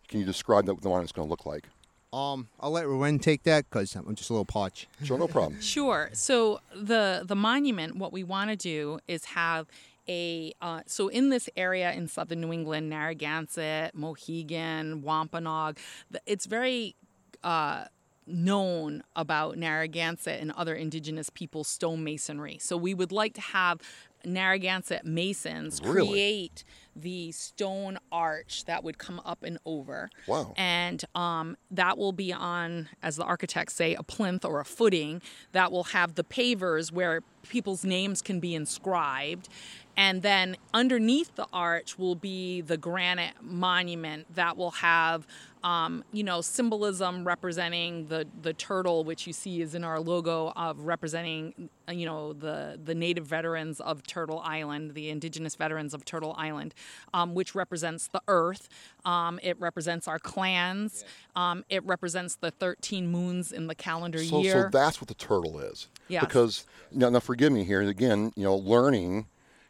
Can 0.08 0.20
you 0.20 0.26
describe 0.26 0.66
that, 0.66 0.75
what 0.75 0.82
the 0.82 0.88
monument's 0.88 1.12
going 1.12 1.26
to 1.26 1.30
look 1.30 1.46
like? 1.46 1.64
Um, 2.12 2.48
I'll 2.60 2.70
let 2.70 2.86
Rowan 2.86 3.18
take 3.18 3.42
that 3.42 3.68
because 3.68 3.94
I'm 3.94 4.14
just 4.14 4.30
a 4.30 4.32
little 4.32 4.44
parched. 4.44 4.86
Sure, 5.02 5.18
no 5.18 5.28
problem. 5.28 5.60
Sure. 5.60 6.08
So 6.12 6.60
the 6.75 7.22
the 7.26 7.34
monument, 7.36 7.96
what 7.96 8.12
we 8.12 8.25
want 8.25 8.50
to 8.50 8.56
do 8.56 9.00
is 9.08 9.26
have 9.26 9.66
a 10.08 10.52
uh, 10.62 10.80
so 10.86 11.08
in 11.08 11.30
this 11.30 11.48
area 11.56 11.92
in 11.92 12.08
southern 12.08 12.40
New 12.40 12.52
England, 12.52 12.88
Narragansett, 12.88 13.94
Mohegan, 13.94 15.02
Wampanoag, 15.02 15.78
it's 16.25 16.46
very 16.46 16.94
uh, 17.42 17.86
known 18.26 19.02
about 19.14 19.56
Narragansett 19.58 20.40
and 20.40 20.52
other 20.52 20.75
indigenous 20.75 21.28
people's 21.30 21.68
stonemasonry. 21.68 22.60
So 22.60 22.76
we 22.76 22.94
would 22.94 23.12
like 23.12 23.34
to 23.34 23.40
have 23.40 23.80
Narragansett 24.26 25.04
Masons 25.06 25.80
Really? 25.83 26.09
create 26.09 26.64
the 26.95 27.30
stone 27.33 27.99
arch 28.11 28.64
that 28.64 28.83
would 28.83 28.99
come 28.99 29.21
up 29.25 29.42
and 29.42 29.59
over. 29.64 30.11
Wow. 30.26 30.54
And 30.56 31.04
um, 31.14 31.56
that 31.71 31.99
will 31.99 32.12
be 32.12 32.33
on, 32.33 32.88
as 33.02 33.16
the 33.16 33.25
architects 33.25 33.75
say, 33.75 33.95
a 33.95 34.02
plinth 34.02 34.45
or 34.45 34.61
a 34.61 34.64
footing 34.64 35.21
that 35.52 35.71
will 35.71 35.85
have 35.85 36.14
the 36.14 36.25
pavers 36.25 36.90
where 36.90 37.21
people's 37.49 37.85
names 37.85 38.23
can 38.23 38.40
be 38.40 38.54
inscribed. 38.54 39.49
And 39.97 40.23
then 40.23 40.56
underneath 40.75 41.35
the 41.37 41.47
arch 41.52 41.99
will 41.99 42.14
be 42.16 42.61
the 42.61 42.76
granite 42.76 43.35
monument 43.42 44.35
that 44.35 44.56
will 44.56 44.73
have, 44.73 45.26
um, 45.66 46.04
you 46.12 46.23
know, 46.23 46.40
symbolism 46.40 47.26
representing 47.26 48.06
the, 48.06 48.25
the 48.40 48.52
turtle, 48.52 49.02
which 49.02 49.26
you 49.26 49.32
see 49.32 49.61
is 49.61 49.75
in 49.75 49.82
our 49.82 49.99
logo 49.99 50.52
of 50.54 50.82
representing, 50.82 51.68
you 51.90 52.06
know, 52.06 52.32
the, 52.32 52.78
the 52.85 52.94
native 52.94 53.26
veterans 53.26 53.80
of 53.80 54.06
Turtle 54.06 54.40
Island, 54.44 54.94
the 54.94 55.11
indigenous 55.11 55.56
veterans 55.56 55.92
of 55.92 56.04
Turtle 56.04 56.37
Island, 56.38 56.73
um, 57.12 57.35
which 57.35 57.56
represents 57.56 58.06
the 58.06 58.23
earth. 58.28 58.68
Um, 59.04 59.40
it 59.42 59.58
represents 59.58 60.06
our 60.06 60.20
clans. 60.20 61.04
Um, 61.35 61.64
it 61.68 61.85
represents 61.85 62.37
the 62.37 62.52
13 62.52 63.08
moons 63.08 63.50
in 63.50 63.66
the 63.66 63.75
calendar 63.75 64.23
So, 64.23 64.42
year. 64.42 64.52
so 64.52 64.68
that's 64.70 65.00
what 65.00 65.08
the 65.08 65.14
turtle 65.14 65.58
is. 65.58 65.88
Yes. 66.06 66.25
Because 66.25 66.64
now, 66.92 67.08
now, 67.08 67.18
forgive 67.18 67.50
me 67.50 67.64
here 67.64 67.82
again. 67.82 68.32
You 68.37 68.44
know, 68.44 68.54
learning. 68.54 69.26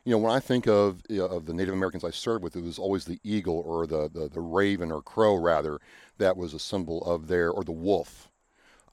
You 0.06 0.12
know, 0.12 0.18
when 0.18 0.32
I 0.32 0.38
think 0.38 0.68
of 0.68 1.02
you 1.08 1.18
know, 1.18 1.26
of 1.26 1.46
the 1.46 1.52
Native 1.52 1.74
Americans 1.74 2.04
I 2.04 2.10
served 2.10 2.44
with, 2.44 2.54
it 2.54 2.62
was 2.62 2.78
always 2.78 3.06
the 3.06 3.18
eagle 3.24 3.60
or 3.66 3.88
the, 3.88 4.08
the, 4.08 4.28
the 4.28 4.40
raven 4.40 4.92
or 4.92 5.02
crow 5.02 5.34
rather 5.34 5.80
that 6.18 6.36
was 6.36 6.54
a 6.54 6.60
symbol 6.60 7.02
of 7.02 7.26
their 7.26 7.50
or 7.50 7.64
the 7.64 7.72
wolf. 7.72 8.30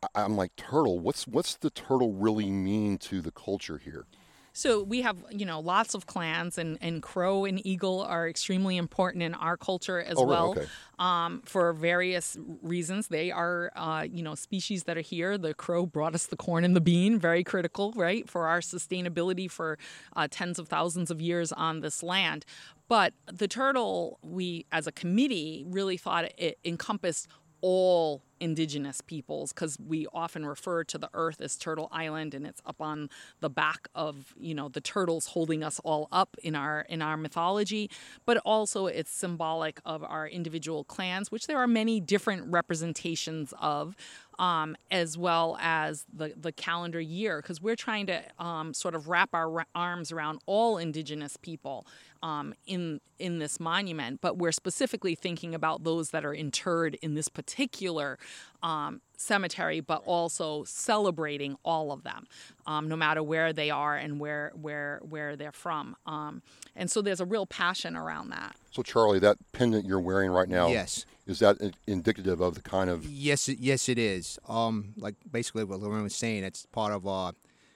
I, 0.01 0.23
I'm 0.23 0.35
like 0.35 0.55
turtle. 0.55 0.99
What's 0.99 1.27
what's 1.27 1.55
the 1.55 1.69
turtle 1.69 2.13
really 2.13 2.49
mean 2.49 2.97
to 2.99 3.21
the 3.21 3.31
culture 3.31 3.77
here? 3.77 4.07
So 4.55 4.83
we 4.83 5.01
have, 5.01 5.17
you 5.31 5.45
know, 5.47 5.59
lots 5.59 5.95
of 5.95 6.05
clans, 6.05 6.59
and, 6.59 6.77
and 6.79 7.01
crow 7.01 7.43
and 7.45 7.65
eagle 7.65 8.01
are 8.01 8.29
extremely 8.29 8.77
important 8.77 9.23
in 9.23 9.33
our 9.33 9.57
culture 9.57 9.99
as 9.99 10.17
Oh, 10.17 10.25
well. 10.25 10.51
Okay. 10.51 10.67
Um, 10.99 11.41
for 11.43 11.73
various 11.73 12.37
reasons, 12.61 13.07
they 13.07 13.31
are, 13.31 13.71
uh, 13.75 14.05
you 14.09 14.21
know, 14.21 14.35
species 14.35 14.83
that 14.83 14.95
are 14.95 15.01
here. 15.01 15.39
The 15.39 15.55
crow 15.55 15.87
brought 15.87 16.13
us 16.13 16.27
the 16.27 16.37
corn 16.37 16.63
and 16.63 16.75
the 16.75 16.81
bean, 16.81 17.17
very 17.17 17.43
critical, 17.43 17.93
right, 17.95 18.29
for 18.29 18.47
our 18.47 18.59
sustainability 18.61 19.49
for 19.49 19.79
uh, 20.15 20.27
tens 20.29 20.59
of 20.59 20.67
thousands 20.67 21.09
of 21.09 21.19
years 21.19 21.51
on 21.51 21.79
this 21.79 22.03
land. 22.03 22.45
But 22.87 23.13
the 23.25 23.47
turtle, 23.47 24.19
we 24.21 24.67
as 24.71 24.85
a 24.85 24.91
committee 24.91 25.65
really 25.67 25.97
thought 25.97 26.31
it 26.37 26.59
encompassed 26.63 27.27
all 27.63 28.21
indigenous 28.41 28.99
peoples 28.99 29.53
because 29.53 29.77
we 29.79 30.05
often 30.13 30.45
refer 30.45 30.83
to 30.83 30.97
the 30.97 31.09
earth 31.13 31.39
as 31.39 31.55
turtle 31.55 31.87
island 31.93 32.33
and 32.33 32.45
it's 32.45 32.61
up 32.65 32.81
on 32.81 33.09
the 33.39 33.49
back 33.49 33.87
of 33.95 34.35
you 34.37 34.53
know 34.53 34.67
the 34.67 34.81
turtles 34.81 35.27
holding 35.27 35.63
us 35.63 35.79
all 35.85 36.09
up 36.11 36.35
in 36.43 36.53
our 36.53 36.81
in 36.89 37.01
our 37.01 37.15
mythology. 37.15 37.89
But 38.25 38.37
also 38.39 38.87
it's 38.87 39.11
symbolic 39.11 39.79
of 39.85 40.03
our 40.03 40.27
individual 40.27 40.83
clans 40.83 41.31
which 41.31 41.47
there 41.47 41.57
are 41.57 41.67
many 41.67 42.01
different 42.01 42.51
representations 42.51 43.53
of 43.61 43.95
um, 44.39 44.75
as 44.91 45.17
well 45.17 45.57
as 45.61 46.05
the, 46.13 46.33
the 46.35 46.51
calendar 46.51 46.99
year, 47.01 47.41
because 47.41 47.61
we're 47.61 47.75
trying 47.75 48.07
to 48.07 48.21
um, 48.39 48.73
sort 48.73 48.95
of 48.95 49.07
wrap 49.07 49.29
our 49.33 49.49
ra- 49.49 49.63
arms 49.75 50.11
around 50.11 50.39
all 50.45 50.77
Indigenous 50.77 51.37
people 51.37 51.85
um, 52.21 52.53
in 52.65 52.99
in 53.19 53.39
this 53.39 53.59
monument. 53.59 54.21
But 54.21 54.37
we're 54.37 54.51
specifically 54.51 55.15
thinking 55.15 55.53
about 55.53 55.83
those 55.83 56.09
that 56.11 56.25
are 56.25 56.33
interred 56.33 56.95
in 57.01 57.13
this 57.13 57.27
particular 57.29 58.17
um, 58.61 59.01
cemetery, 59.17 59.79
but 59.79 60.01
also 60.05 60.63
celebrating 60.63 61.55
all 61.63 61.91
of 61.91 62.03
them, 62.03 62.25
um, 62.65 62.87
no 62.87 62.95
matter 62.95 63.21
where 63.21 63.53
they 63.53 63.69
are 63.69 63.95
and 63.95 64.19
where 64.19 64.51
where 64.59 64.99
where 65.07 65.35
they're 65.35 65.51
from. 65.51 65.95
Um, 66.05 66.41
and 66.75 66.89
so 66.89 67.01
there's 67.01 67.21
a 67.21 67.25
real 67.25 67.45
passion 67.45 67.95
around 67.95 68.29
that. 68.29 68.55
So, 68.71 68.81
Charlie, 68.81 69.19
that 69.19 69.37
pendant 69.51 69.85
you're 69.85 69.99
wearing 69.99 70.31
right 70.31 70.49
now, 70.49 70.69
Yes. 70.69 71.05
Is 71.25 71.39
that 71.39 71.57
indicative 71.87 72.41
of 72.41 72.55
the 72.55 72.61
kind 72.61 72.89
of 72.89 73.05
Yes, 73.05 73.47
yes, 73.47 73.87
it 73.89 73.97
is. 73.97 74.39
Um, 74.47 74.93
like 74.97 75.15
basically 75.29 75.63
what 75.63 75.79
Lauren 75.79 76.03
was 76.03 76.15
saying, 76.15 76.43
it's 76.43 76.65
part 76.65 76.91
of 76.91 77.07
uh, 77.07 77.31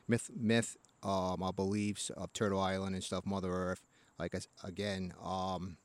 myth, 0.08 0.30
myth, 0.36 0.78
um, 1.04 1.42
our 1.42 1.54
beliefs 1.54 2.10
of 2.12 2.34
Turtle 2.34 2.60
Island 2.60 2.96
and 2.96 3.04
stuff, 3.04 3.26
Mother 3.26 3.52
Earth. 3.52 3.82
Like 4.20 4.34
again, 4.64 5.14
um, 5.24 5.78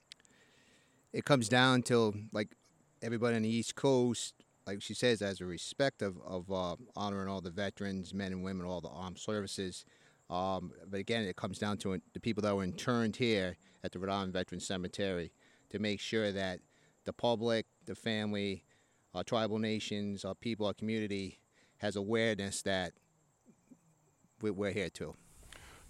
it 1.12 1.24
comes 1.24 1.48
down 1.48 1.82
to 1.82 2.14
like 2.32 2.56
everybody 3.02 3.36
on 3.36 3.42
the 3.42 3.48
East 3.48 3.74
Coast, 3.74 4.34
like 4.66 4.80
she 4.80 4.94
says, 4.94 5.22
as 5.22 5.40
a 5.40 5.44
respect 5.44 6.02
of 6.02 6.16
of 6.26 6.50
uh, 6.50 6.76
honoring 6.96 7.28
all 7.28 7.40
the 7.40 7.50
veterans, 7.50 8.14
men 8.14 8.32
and 8.32 8.42
women, 8.42 8.66
all 8.66 8.80
the 8.80 8.88
armed 8.88 9.18
services. 9.18 9.84
Um, 10.30 10.72
but 10.90 10.98
again, 10.98 11.24
it 11.24 11.36
comes 11.36 11.58
down 11.58 11.76
to 11.78 12.00
the 12.14 12.20
people 12.20 12.42
that 12.42 12.56
were 12.56 12.64
interned 12.64 13.16
here 13.16 13.58
at 13.84 13.92
the 13.92 13.98
Rhode 13.98 14.12
Island 14.12 14.32
Veterans 14.32 14.66
Cemetery 14.66 15.30
to 15.70 15.78
make 15.78 16.00
sure 16.00 16.32
that 16.32 16.60
the 17.04 17.12
public, 17.12 17.66
the 17.84 17.94
family, 17.94 18.64
our 19.14 19.24
tribal 19.24 19.58
nations, 19.58 20.24
our 20.24 20.34
people, 20.34 20.66
our 20.66 20.74
community 20.74 21.40
has 21.78 21.96
awareness 21.96 22.62
that 22.62 22.92
we- 24.40 24.50
we're 24.50 24.72
here 24.72 24.90
too. 24.90 25.14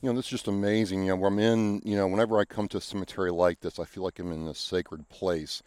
you 0.01 0.11
know, 0.11 0.17
this 0.17 0.25
is 0.25 0.31
just 0.33 0.49
amazing. 0.49 1.05
You 1.05 1.17
know, 1.17 1.25
I'm 1.25 1.39
in, 1.39 1.81
you 1.85 1.97
know, 1.97 2.09
whenever 2.09 2.37
I 2.41 2.45
come 2.45 2.67
to 2.69 2.79
a 2.79 2.81
cemetery 2.81 3.31
like 3.31 3.61
this, 3.61 3.79
I 3.79 3.85
feel 3.85 4.03
like 4.03 4.19
I'm 4.19 4.33
in 4.33 4.49
a 4.49 4.55
sacred 4.55 5.09
place. 5.09 5.63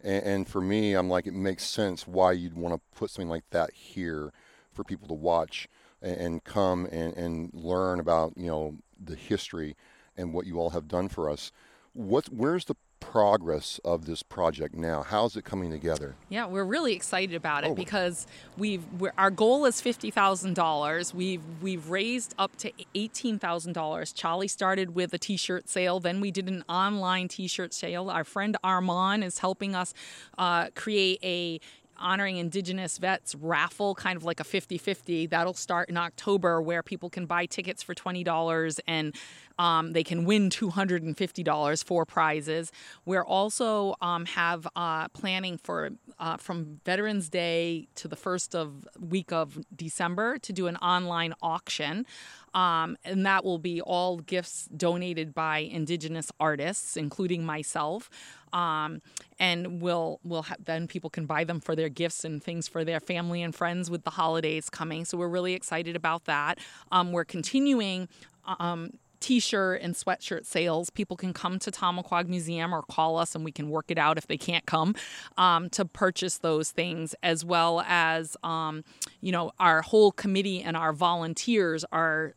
And, 0.00 0.22
and 0.24 0.48
for 0.48 0.60
me, 0.60 0.94
I'm 0.94 1.08
like, 1.10 1.26
it 1.26 1.34
makes 1.34 1.64
sense 1.64 2.06
why 2.06 2.30
you'd 2.32 2.54
want 2.54 2.72
to 2.76 2.80
put 2.96 3.10
something 3.10 3.28
like 3.28 3.50
that 3.50 3.72
here 3.72 4.32
for 4.72 4.84
people 4.84 5.08
to 5.08 5.14
watch 5.14 5.66
and, 6.00 6.16
and 6.16 6.44
come 6.44 6.86
and, 6.86 7.16
and 7.16 7.50
learn 7.52 7.98
about, 7.98 8.34
you 8.36 8.46
know, 8.46 8.76
the 9.02 9.16
history 9.16 9.74
and 10.16 10.32
what 10.32 10.46
you 10.46 10.60
all 10.60 10.70
have 10.70 10.86
done 10.86 11.08
for 11.08 11.28
us. 11.28 11.50
What, 11.92 12.26
where's 12.26 12.66
the 12.66 12.76
progress 13.00 13.80
of 13.84 14.04
this 14.06 14.22
project 14.22 14.74
now? 14.74 15.02
How's 15.02 15.36
it 15.36 15.44
coming 15.44 15.70
together? 15.70 16.14
Yeah, 16.28 16.46
we're 16.46 16.64
really 16.64 16.92
excited 16.92 17.34
about 17.34 17.64
it 17.64 17.70
Oh. 17.70 17.74
because 17.74 18.26
we've 18.56 18.84
we're, 18.98 19.12
our 19.18 19.30
goal 19.30 19.64
is 19.64 19.80
fifty 19.80 20.10
thousand 20.10 20.54
dollars. 20.54 21.12
We've 21.12 21.42
we've 21.60 21.88
raised 21.90 22.34
up 22.38 22.54
to 22.58 22.70
eighteen 22.94 23.38
thousand 23.38 23.72
dollars. 23.72 24.12
Charlie 24.12 24.48
started 24.48 24.94
with 24.94 25.12
a 25.14 25.18
T-shirt 25.18 25.68
sale, 25.68 25.98
then 25.98 26.20
we 26.20 26.30
did 26.30 26.48
an 26.48 26.62
online 26.68 27.28
T-shirt 27.28 27.74
sale. 27.74 28.10
Our 28.10 28.24
friend 28.24 28.56
Armand 28.62 29.24
is 29.24 29.38
helping 29.38 29.74
us 29.74 29.92
uh, 30.38 30.68
create 30.76 31.18
a 31.24 31.60
honoring 32.02 32.38
indigenous 32.38 32.96
vets 32.96 33.34
raffle 33.34 33.94
kind 33.94 34.16
of 34.16 34.24
like 34.24 34.40
a 34.40 34.42
50-50 34.42 35.28
that'll 35.28 35.52
start 35.52 35.90
in 35.90 35.98
october 35.98 36.58
where 36.62 36.82
people 36.82 37.10
can 37.10 37.26
buy 37.26 37.44
tickets 37.44 37.82
for 37.82 37.94
$20 37.94 38.80
and 38.88 39.14
um, 39.60 39.92
they 39.92 40.02
can 40.02 40.24
win 40.24 40.48
$250 40.48 41.84
for 41.84 42.06
prizes 42.06 42.72
we're 43.04 43.24
also 43.24 43.94
um, 44.00 44.24
have 44.24 44.66
uh, 44.74 45.08
planning 45.08 45.58
for 45.58 45.90
uh, 46.18 46.36
from 46.36 46.80
veterans 46.84 47.28
day 47.28 47.86
to 47.94 48.08
the 48.08 48.16
first 48.16 48.54
of 48.54 48.88
week 48.98 49.32
of 49.32 49.58
december 49.76 50.38
to 50.38 50.52
do 50.52 50.66
an 50.66 50.76
online 50.76 51.34
auction 51.42 52.06
um, 52.54 52.96
and 53.04 53.24
that 53.24 53.44
will 53.44 53.58
be 53.58 53.80
all 53.80 54.16
gifts 54.16 54.66
donated 54.76 55.34
by 55.34 55.58
indigenous 55.58 56.32
artists 56.40 56.96
including 56.96 57.44
myself 57.44 58.08
um, 58.52 59.00
and 59.38 59.80
we'll 59.80 60.20
we'll 60.24 60.42
ha- 60.42 60.56
then 60.64 60.86
people 60.86 61.10
can 61.10 61.26
buy 61.26 61.44
them 61.44 61.60
for 61.60 61.76
their 61.76 61.88
gifts 61.88 62.24
and 62.24 62.42
things 62.42 62.68
for 62.68 62.84
their 62.84 63.00
family 63.00 63.42
and 63.42 63.54
friends 63.54 63.90
with 63.90 64.04
the 64.04 64.10
holidays 64.10 64.68
coming. 64.68 65.04
So 65.04 65.18
we're 65.18 65.28
really 65.28 65.54
excited 65.54 65.96
about 65.96 66.24
that. 66.24 66.58
Um, 66.90 67.12
we're 67.12 67.24
continuing. 67.24 68.08
Um, 68.58 68.92
T-shirt 69.20 69.80
and 69.82 69.94
sweatshirt 69.94 70.46
sales. 70.46 70.90
People 70.90 71.16
can 71.16 71.32
come 71.32 71.58
to 71.60 71.70
Tomaquag 71.70 72.26
Museum 72.28 72.74
or 72.74 72.82
call 72.82 73.16
us, 73.18 73.34
and 73.34 73.44
we 73.44 73.52
can 73.52 73.70
work 73.70 73.90
it 73.90 73.98
out 73.98 74.18
if 74.18 74.26
they 74.26 74.36
can't 74.36 74.66
come 74.66 74.94
um, 75.36 75.68
to 75.70 75.84
purchase 75.84 76.38
those 76.38 76.70
things, 76.70 77.14
as 77.22 77.44
well 77.44 77.84
as 77.86 78.36
um, 78.42 78.84
you 79.20 79.32
know 79.32 79.52
our 79.58 79.82
whole 79.82 80.12
committee 80.12 80.62
and 80.62 80.76
our 80.76 80.92
volunteers 80.92 81.84
are 81.92 82.34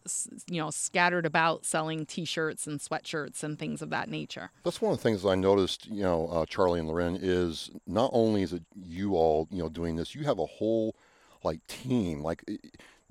you 0.47 0.61
know 0.61 0.69
scattered 0.69 1.25
about 1.25 1.65
selling 1.65 2.05
T-shirts 2.05 2.67
and 2.67 2.79
sweatshirts 2.79 3.43
and 3.43 3.57
things 3.57 3.81
of 3.81 3.89
that 3.89 4.09
nature. 4.09 4.51
That's 4.63 4.81
one 4.81 4.91
of 4.91 4.97
the 4.97 5.03
things 5.03 5.25
I 5.25 5.35
noticed, 5.35 5.87
you 5.87 6.03
know, 6.03 6.27
uh, 6.27 6.45
Charlie 6.45 6.79
and 6.79 6.87
Loren, 6.87 7.17
is 7.21 7.71
not 7.87 8.09
only 8.13 8.43
is 8.43 8.53
it 8.53 8.63
you 8.75 9.15
all, 9.15 9.47
you 9.51 9.61
know, 9.61 9.69
doing 9.69 9.95
this, 9.95 10.15
you 10.15 10.23
have 10.25 10.39
a 10.39 10.45
whole 10.45 10.95
like 11.43 11.65
team. 11.67 12.21
Like 12.21 12.43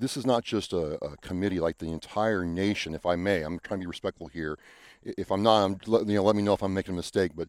this 0.03 0.17
is 0.17 0.27
not 0.27 0.43
just 0.43 0.73
a, 0.73 1.03
a 1.05 1.17
committee, 1.19 1.61
like 1.61 1.79
the 1.79 1.93
entire 1.93 2.45
nation, 2.45 2.95
if 2.95 3.07
I 3.07 3.15
may. 3.15 3.43
I'm 3.43 3.61
trying 3.61 3.79
to 3.81 3.85
be 3.85 3.89
respectful 3.89 4.27
here. 4.27 4.59
If 5.05 5.31
I'm 5.31 5.43
not, 5.43 5.65
I'm, 5.65 5.79
you 5.87 6.17
know, 6.17 6.25
let 6.25 6.35
me 6.35 6.43
know 6.43 6.55
if 6.55 6.63
I'm 6.63 6.75
making 6.75 6.95
a 6.95 6.97
mistake. 6.97 7.33
But 7.37 7.49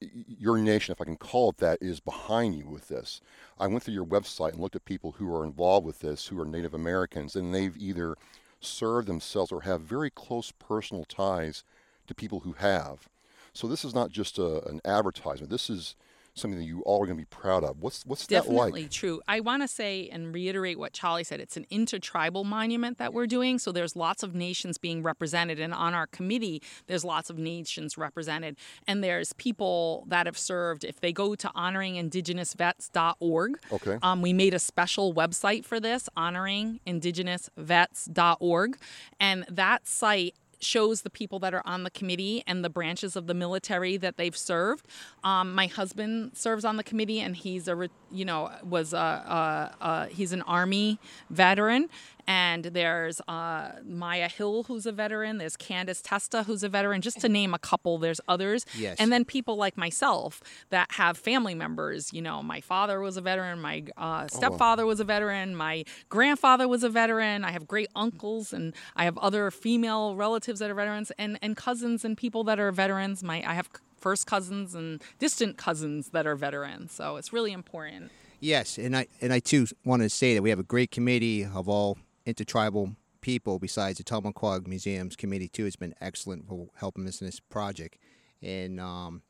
your 0.00 0.58
nation, 0.58 0.92
if 0.92 1.00
I 1.00 1.04
can 1.04 1.16
call 1.16 1.50
it 1.50 1.56
that, 1.58 1.78
is 1.80 2.00
behind 2.00 2.56
you 2.56 2.68
with 2.68 2.88
this. 2.88 3.22
I 3.58 3.68
went 3.68 3.82
through 3.82 3.94
your 3.94 4.04
website 4.04 4.52
and 4.52 4.60
looked 4.60 4.76
at 4.76 4.84
people 4.84 5.12
who 5.12 5.34
are 5.34 5.44
involved 5.44 5.86
with 5.86 6.00
this, 6.00 6.26
who 6.26 6.38
are 6.38 6.44
Native 6.44 6.74
Americans, 6.74 7.36
and 7.36 7.54
they've 7.54 7.76
either 7.78 8.16
served 8.60 9.08
themselves 9.08 9.50
or 9.50 9.62
have 9.62 9.80
very 9.80 10.10
close 10.10 10.52
personal 10.52 11.04
ties 11.06 11.64
to 12.06 12.14
people 12.14 12.40
who 12.40 12.52
have. 12.52 13.08
So 13.54 13.66
this 13.66 13.84
is 13.84 13.94
not 13.94 14.10
just 14.10 14.38
a, 14.38 14.62
an 14.68 14.82
advertisement. 14.84 15.50
This 15.50 15.70
is 15.70 15.96
something 16.36 16.58
that 16.58 16.66
you 16.66 16.82
all 16.82 17.00
are 17.02 17.06
going 17.06 17.16
to 17.16 17.20
be 17.22 17.26
proud 17.26 17.62
of. 17.64 17.80
What's 17.80 18.04
what's 18.06 18.26
Definitely 18.26 18.82
that 18.82 18.86
like? 18.86 18.90
true. 18.90 19.20
I 19.28 19.40
want 19.40 19.62
to 19.62 19.68
say 19.68 20.08
and 20.10 20.34
reiterate 20.34 20.78
what 20.78 20.92
Charlie 20.92 21.24
said. 21.24 21.40
It's 21.40 21.56
an 21.56 21.64
intertribal 21.70 22.44
monument 22.44 22.98
that 22.98 23.14
we're 23.14 23.26
doing. 23.26 23.58
So 23.58 23.70
there's 23.72 23.94
lots 23.94 24.22
of 24.22 24.34
nations 24.34 24.76
being 24.76 25.02
represented. 25.02 25.60
And 25.60 25.72
on 25.72 25.94
our 25.94 26.06
committee, 26.08 26.60
there's 26.86 27.04
lots 27.04 27.30
of 27.30 27.38
nations 27.38 27.96
represented. 27.96 28.56
And 28.88 29.02
there's 29.04 29.32
people 29.34 30.04
that 30.08 30.26
have 30.26 30.36
served. 30.38 30.82
If 30.84 31.00
they 31.00 31.12
go 31.12 31.34
to 31.36 31.48
honoringindigenousvets.org, 31.48 33.58
Okay. 33.72 33.98
um, 34.02 34.20
we 34.22 34.32
made 34.32 34.54
a 34.54 34.58
special 34.58 35.14
website 35.14 35.64
for 35.64 35.78
this, 35.78 36.08
honoringindigenousvets.org. 36.16 38.76
And 39.20 39.44
that 39.48 39.86
site 39.86 40.34
shows 40.64 41.02
the 41.02 41.10
people 41.10 41.38
that 41.40 41.54
are 41.54 41.62
on 41.64 41.84
the 41.84 41.90
committee 41.90 42.42
and 42.46 42.64
the 42.64 42.70
branches 42.70 43.16
of 43.16 43.26
the 43.26 43.34
military 43.34 43.96
that 43.98 44.16
they've 44.16 44.36
served. 44.36 44.86
Um, 45.22 45.54
my 45.54 45.66
husband 45.66 46.32
serves 46.34 46.64
on 46.64 46.76
the 46.76 46.82
committee, 46.84 47.20
and 47.20 47.36
he's 47.36 47.68
a 47.68 47.88
you 48.10 48.24
know 48.24 48.50
was 48.62 48.92
a, 48.92 48.96
a, 48.96 49.84
a 49.84 50.06
he's 50.08 50.32
an 50.32 50.42
army 50.42 50.98
veteran. 51.30 51.88
And 52.26 52.64
there's 52.64 53.20
uh, 53.28 53.72
Maya 53.84 54.28
Hill, 54.28 54.64
who's 54.64 54.86
a 54.86 54.92
veteran. 54.92 55.38
There's 55.38 55.56
Candace 55.56 56.00
Testa, 56.00 56.44
who's 56.44 56.62
a 56.62 56.68
veteran, 56.68 57.00
just 57.00 57.20
to 57.20 57.28
name 57.28 57.54
a 57.54 57.58
couple. 57.58 57.98
There's 57.98 58.20
others. 58.28 58.64
Yes. 58.76 58.96
And 58.98 59.12
then 59.12 59.24
people 59.24 59.56
like 59.56 59.76
myself 59.76 60.42
that 60.70 60.92
have 60.92 61.18
family 61.18 61.54
members. 61.54 62.12
You 62.12 62.22
know, 62.22 62.42
my 62.42 62.60
father 62.60 63.00
was 63.00 63.16
a 63.16 63.20
veteran. 63.20 63.60
My 63.60 63.84
uh, 63.96 64.26
stepfather 64.28 64.86
was 64.86 65.00
a 65.00 65.04
veteran. 65.04 65.54
My 65.56 65.84
grandfather 66.08 66.68
was 66.68 66.82
a 66.84 66.88
veteran. 66.88 67.44
I 67.44 67.50
have 67.50 67.66
great 67.66 67.88
uncles, 67.94 68.52
and 68.52 68.74
I 68.96 69.04
have 69.04 69.18
other 69.18 69.50
female 69.50 70.16
relatives 70.16 70.60
that 70.60 70.70
are 70.70 70.74
veterans, 70.74 71.12
and 71.18 71.38
and 71.42 71.56
cousins 71.56 72.04
and 72.04 72.16
people 72.16 72.44
that 72.44 72.58
are 72.58 72.72
veterans. 72.72 73.22
My 73.22 73.44
I 73.46 73.54
have 73.54 73.68
first 74.04 74.26
cousins 74.26 74.74
and 74.74 75.02
distant 75.18 75.56
cousins 75.56 76.10
that 76.10 76.26
are 76.26 76.36
veterans. 76.36 76.92
So 76.92 77.16
it's 77.16 77.32
really 77.32 77.52
important. 77.52 78.12
Yes, 78.38 78.76
and 78.76 78.94
I 78.94 79.06
and 79.22 79.32
I 79.32 79.40
too 79.40 79.66
want 79.84 80.02
to 80.02 80.10
say 80.10 80.34
that 80.34 80.42
we 80.42 80.50
have 80.50 80.58
a 80.58 80.64
great 80.64 80.90
committee 80.90 81.46
of 81.46 81.68
all 81.68 81.96
intertribal 82.26 82.96
people. 83.20 83.58
Besides 83.58 83.98
the 83.98 84.04
Tomaquag 84.04 84.66
Museums 84.66 85.16
committee 85.16 85.48
too, 85.48 85.64
has 85.64 85.76
been 85.76 85.94
excellent 86.00 86.46
for 86.48 86.68
helping 86.76 87.06
us 87.08 87.20
in 87.20 87.26
this 87.26 87.40
project, 87.40 87.98
and 88.42 88.80
um, 88.80 89.22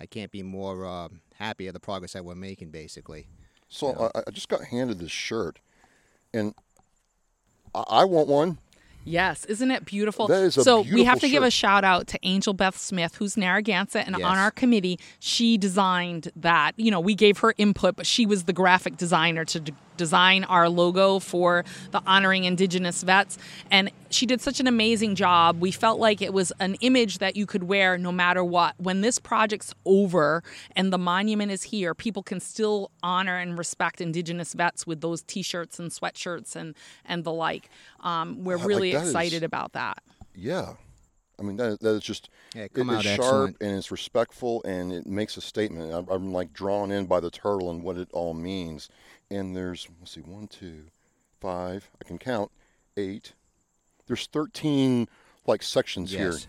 I 0.00 0.06
can't 0.06 0.30
be 0.30 0.42
more 0.42 0.86
uh, 0.86 1.08
happy 1.34 1.66
of 1.66 1.74
the 1.74 1.80
progress 1.80 2.12
that 2.12 2.24
we're 2.24 2.34
making. 2.34 2.70
Basically, 2.70 3.26
So 3.68 4.10
I, 4.14 4.20
I 4.26 4.30
just 4.30 4.48
got 4.48 4.64
handed 4.64 4.98
this 4.98 5.10
shirt, 5.10 5.58
and 6.34 6.54
I, 7.74 7.84
I 7.88 8.04
want 8.04 8.28
one. 8.28 8.58
Yes, 9.04 9.46
isn't 9.46 9.70
it 9.70 9.86
beautiful? 9.86 10.26
That 10.26 10.42
is 10.42 10.58
a 10.58 10.62
so 10.64 10.80
we 10.82 10.86
have 10.86 10.94
beautiful 10.94 11.20
to 11.20 11.28
give 11.30 11.42
a 11.42 11.50
shout 11.50 11.82
out 11.82 12.08
to 12.08 12.18
Angel 12.24 12.52
Beth 12.52 12.76
Smith, 12.76 13.14
who's 13.14 13.38
Narragansett, 13.38 14.06
and 14.06 14.16
Yes. 14.18 14.26
on 14.26 14.36
our 14.36 14.50
committee, 14.50 14.98
she 15.18 15.56
designed 15.56 16.30
that. 16.36 16.72
You 16.76 16.90
know, 16.90 17.00
we 17.00 17.14
gave 17.14 17.38
her 17.38 17.54
input, 17.56 17.96
but 17.96 18.06
she 18.06 18.26
was 18.26 18.44
the 18.44 18.52
graphic 18.52 18.98
designer 18.98 19.46
to 19.46 19.60
d- 19.60 19.72
design 19.98 20.44
our 20.44 20.70
logo 20.70 21.18
for 21.18 21.64
the 21.90 22.02
honoring 22.06 22.44
Indigenous 22.44 23.02
vets, 23.02 23.36
and 23.70 23.90
she 24.08 24.24
did 24.24 24.40
such 24.40 24.60
an 24.60 24.66
amazing 24.66 25.14
job. 25.14 25.60
We 25.60 25.70
felt 25.70 26.00
like 26.00 26.22
it 26.22 26.32
was 26.32 26.50
an 26.60 26.76
image 26.76 27.18
that 27.18 27.36
you 27.36 27.44
could 27.44 27.64
wear 27.64 27.98
no 27.98 28.10
matter 28.10 28.42
what. 28.42 28.74
When 28.78 29.02
this 29.02 29.18
project's 29.18 29.74
over 29.84 30.42
and 30.74 30.90
the 30.90 30.98
monument 30.98 31.52
is 31.52 31.64
here, 31.64 31.94
people 31.94 32.22
can 32.22 32.40
still 32.40 32.90
honor 33.02 33.36
and 33.36 33.58
respect 33.58 34.00
Indigenous 34.00 34.54
vets 34.54 34.86
with 34.86 35.02
those 35.02 35.20
T-shirts 35.22 35.78
and 35.78 35.90
sweatshirts 35.90 36.56
and 36.56 36.74
and 37.04 37.24
the 37.24 37.32
like. 37.32 37.68
Um, 38.00 38.44
we're 38.44 38.56
really 38.56 38.92
is- 38.92 39.02
excited 39.02 39.42
about 39.42 39.72
that. 39.74 40.02
Yeah. 40.34 40.74
I 41.38 41.42
mean 41.42 41.56
that, 41.56 41.80
that 41.80 41.90
is 41.90 42.02
just 42.02 42.30
Yeah, 42.54 42.62
it- 42.64 42.74
come 42.74 42.90
it's 42.90 43.02
sharp 43.04 43.20
excellent. 43.20 43.56
and 43.60 43.76
it's 43.76 43.90
respectful 43.90 44.62
and 44.64 44.92
it 44.92 45.06
makes 45.06 45.36
a 45.36 45.40
statement. 45.40 45.92
I'm, 45.92 46.08
I'm 46.08 46.32
like 46.32 46.52
drawn 46.52 46.90
in 46.90 47.06
by 47.06 47.20
the 47.20 47.30
turtle 47.30 47.70
and 47.70 47.82
what 47.82 47.96
it 47.96 48.08
all 48.12 48.34
means. 48.34 48.88
And 49.30 49.54
there's 49.54 49.86
let's 50.00 50.12
see, 50.12 50.20
one, 50.20 50.48
two, 50.48 50.84
five. 51.40 51.90
I 52.00 52.04
can 52.04 52.18
count 52.18 52.50
eight. 52.96 53.34
There's 54.06 54.26
13 54.26 55.08
like 55.46 55.62
sections 55.62 56.10
here. 56.12 56.32
Yes. 56.32 56.46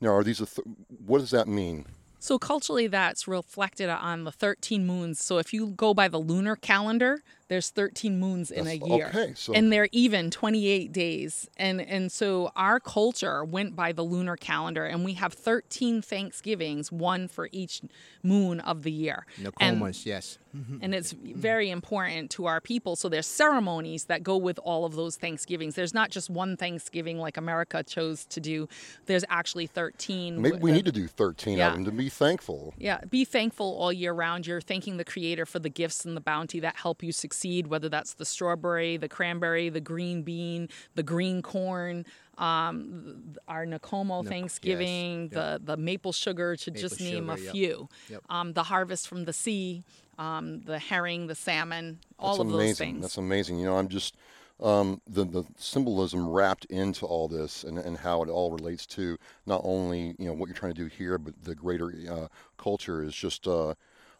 Now, 0.00 0.10
are 0.10 0.24
these 0.24 0.40
a 0.40 0.46
th- 0.46 0.66
what 1.06 1.18
does 1.20 1.30
that 1.30 1.46
mean? 1.48 1.86
So 2.18 2.38
culturally, 2.38 2.86
that's 2.86 3.28
reflected 3.28 3.90
on 3.90 4.24
the 4.24 4.32
13 4.32 4.86
moons. 4.86 5.20
So 5.22 5.36
if 5.38 5.52
you 5.52 5.68
go 5.68 5.92
by 5.92 6.08
the 6.08 6.16
lunar 6.18 6.56
calendar, 6.56 7.22
there's 7.54 7.70
13 7.70 8.18
moons 8.18 8.50
in 8.50 8.66
a 8.66 8.74
year, 8.74 9.06
okay, 9.14 9.32
so- 9.36 9.52
and 9.54 9.72
they're 9.72 9.88
even 9.92 10.28
28 10.30 10.92
days. 10.92 11.48
And 11.56 11.80
and 11.80 12.10
so 12.10 12.50
our 12.56 12.80
culture 12.80 13.44
went 13.44 13.76
by 13.76 13.92
the 13.92 14.02
lunar 14.02 14.36
calendar, 14.36 14.84
and 14.84 15.04
we 15.04 15.12
have 15.14 15.32
13 15.32 16.02
Thanksgivings, 16.02 16.90
one 16.90 17.28
for 17.28 17.48
each 17.52 17.80
moon 18.24 18.58
of 18.60 18.82
the 18.82 18.90
year. 18.90 19.24
And- 19.60 19.80
yes. 20.04 20.38
and 20.82 20.94
it's 20.94 21.10
very 21.12 21.68
important 21.70 22.30
to 22.30 22.46
our 22.46 22.60
people. 22.60 22.94
So 22.94 23.08
there's 23.08 23.26
ceremonies 23.26 24.04
that 24.04 24.22
go 24.22 24.36
with 24.36 24.58
all 24.62 24.84
of 24.84 24.94
those 24.94 25.16
Thanksgivings. 25.16 25.74
There's 25.74 25.92
not 25.94 26.10
just 26.10 26.30
one 26.30 26.56
Thanksgiving 26.56 27.18
like 27.18 27.36
America 27.36 27.82
chose 27.82 28.24
to 28.26 28.40
do. 28.40 28.68
There's 29.06 29.24
actually 29.28 29.66
13. 29.66 30.40
Maybe 30.40 30.56
we 30.58 30.70
uh, 30.70 30.74
need 30.74 30.84
to 30.84 30.92
do 30.92 31.08
13 31.08 31.58
Yeah. 31.58 31.68
of 31.68 31.74
them 31.74 31.84
to 31.86 31.90
be 31.90 32.08
thankful. 32.08 32.72
yeah, 32.78 33.00
be 33.10 33.24
thankful 33.24 33.66
all 33.80 33.92
year 33.92 34.12
round. 34.12 34.46
You're 34.46 34.60
thanking 34.60 34.96
the 34.96 35.04
Creator 35.04 35.44
for 35.46 35.58
the 35.58 35.68
gifts 35.68 36.04
and 36.04 36.16
the 36.16 36.20
bounty 36.20 36.60
that 36.60 36.76
help 36.76 37.02
you 37.02 37.10
succeed, 37.10 37.34
whether 37.66 37.88
that's 37.88 38.14
the 38.14 38.24
strawberry, 38.24 38.96
the 38.96 39.08
cranberry, 39.08 39.68
the 39.68 39.80
green 39.80 40.22
bean, 40.22 40.68
the 40.94 41.02
green 41.02 41.42
corn, 41.42 42.04
um, 42.38 43.34
our 43.48 43.66
Nakomo 43.66 44.26
Thanksgiving, 44.26 45.28
the, 45.28 45.60
the 45.62 45.76
maple 45.76 46.12
sugar, 46.12 46.56
to 46.56 46.70
just 46.70 47.00
name 47.00 47.30
a 47.30 47.36
sugar, 47.36 47.44
yep. 47.44 47.52
few. 47.52 47.88
Yep. 48.10 48.22
Um, 48.28 48.52
the 48.52 48.62
harvest 48.64 49.08
from 49.08 49.24
the 49.24 49.32
sea, 49.32 49.84
um, 50.18 50.62
the 50.62 50.78
herring, 50.78 51.26
the 51.26 51.34
salmon, 51.34 52.00
all 52.18 52.36
That's 52.36 52.40
of 52.40 52.46
those 52.48 52.54
amazing. 52.54 52.86
things. 52.86 53.00
That's 53.02 53.18
amazing. 53.18 53.58
You 53.58 53.66
know, 53.66 53.76
I'm 53.76 53.88
just 53.88 54.16
um, 54.60 55.00
the 55.06 55.24
the 55.24 55.44
symbolism 55.56 56.28
wrapped 56.28 56.64
into 56.66 57.06
all 57.06 57.28
this 57.28 57.64
and, 57.64 57.78
and 57.78 57.98
how 57.98 58.22
it 58.22 58.28
all 58.28 58.52
relates 58.52 58.86
to 58.86 59.18
not 59.46 59.60
only 59.64 60.14
you 60.18 60.26
know 60.26 60.32
what 60.32 60.48
you're 60.48 60.56
trying 60.56 60.74
to 60.74 60.80
do 60.82 60.86
here, 60.86 61.18
but 61.18 61.34
the 61.42 61.54
greater 61.54 61.92
uh, 62.10 62.28
culture 62.56 63.02
is 63.02 63.14
just. 63.14 63.46
Uh, 63.46 63.74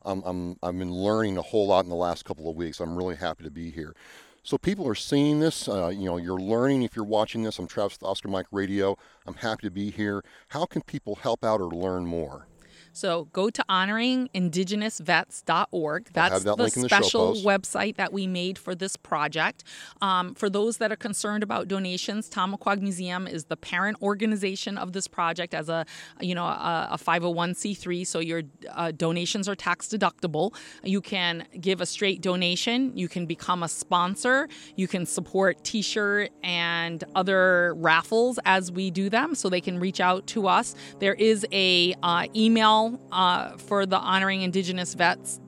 I'm, 0.04 0.22
I'm 0.24 0.56
I've 0.62 0.78
been 0.78 0.92
learning 0.92 1.38
a 1.38 1.42
whole 1.42 1.66
lot 1.66 1.84
in 1.84 1.90
the 1.90 1.96
last 1.96 2.24
couple 2.24 2.48
of 2.48 2.56
weeks. 2.56 2.80
I'm 2.80 2.96
really 2.96 3.16
happy 3.16 3.44
to 3.44 3.50
be 3.50 3.70
here. 3.70 3.94
So 4.42 4.58
people 4.58 4.86
are 4.86 4.94
seeing 4.94 5.40
this. 5.40 5.68
Uh, 5.68 5.88
you 5.88 6.04
know, 6.04 6.18
you're 6.18 6.38
learning 6.38 6.82
if 6.82 6.94
you're 6.94 7.04
watching 7.04 7.42
this. 7.42 7.58
I'm 7.58 7.66
Travis 7.66 7.98
with 7.98 8.08
Oscar 8.08 8.28
Mike 8.28 8.46
Radio. 8.52 8.96
I'm 9.26 9.34
happy 9.34 9.66
to 9.66 9.70
be 9.70 9.90
here. 9.90 10.22
How 10.48 10.66
can 10.66 10.82
people 10.82 11.14
help 11.14 11.44
out 11.44 11.62
or 11.62 11.70
learn 11.70 12.04
more? 12.04 12.46
So 12.94 13.28
go 13.33 13.50
to 13.50 13.62
honoringindigenousvets.org. 13.68 16.11
That's 16.12 16.44
that 16.44 16.57
the 16.57 16.64
in 16.64 16.83
the 16.83 16.88
special 16.88 17.35
website 17.35 17.96
that 17.96 18.12
we 18.12 18.28
made 18.28 18.57
for 18.57 18.76
this 18.76 18.96
project. 18.96 19.64
Um, 20.00 20.37
for 20.37 20.48
those 20.48 20.78
that 20.78 20.92
are 20.92 20.96
concerned 20.96 21.42
about 21.42 21.66
donations, 21.66 22.30
Tomaquag 22.30 22.80
Museum 22.80 23.26
is 23.26 23.46
the 23.46 23.57
parent 23.57 24.00
organization 24.00 24.78
of 24.78 24.92
this 24.92 25.09
project 25.09 25.54
as 25.54 25.68
a 25.68 25.85
you 26.20 26.37
know 26.37 26.44
a, 26.44 26.90
a 26.92 26.96
501c3. 26.96 28.07
So 28.07 28.20
your 28.20 28.42
uh, 28.70 28.92
donations 28.92 29.48
are 29.48 29.57
tax 29.57 29.88
deductible. 29.88 30.54
You 30.85 31.00
can 31.00 31.48
give 31.61 31.80
a 31.80 31.87
straight 31.87 32.20
donation. 32.20 32.96
You 32.96 33.09
can 33.09 33.26
become 33.26 33.64
a 33.64 33.68
sponsor. 33.68 34.48
You 34.76 34.87
can 34.87 35.04
support 35.04 35.64
T-shirt 35.64 36.30
and 36.44 37.02
other 37.16 37.74
raffles 37.74 38.38
as 38.44 38.70
we 38.70 38.92
do 38.92 39.11
them, 39.11 39.35
so 39.35 39.48
they 39.48 39.61
can 39.61 39.80
reach 39.80 39.98
out 39.98 40.28
to 40.28 40.46
us. 40.46 40.76
There 41.00 41.14
is 41.14 41.44
a 41.50 41.96
uh, 42.00 42.28
email 42.37 42.84
uh, 43.12 43.57
for 43.57 43.87
the 43.87 43.99
honoring 43.99 44.42
Indigenous 44.42 44.94
vets 44.94 45.40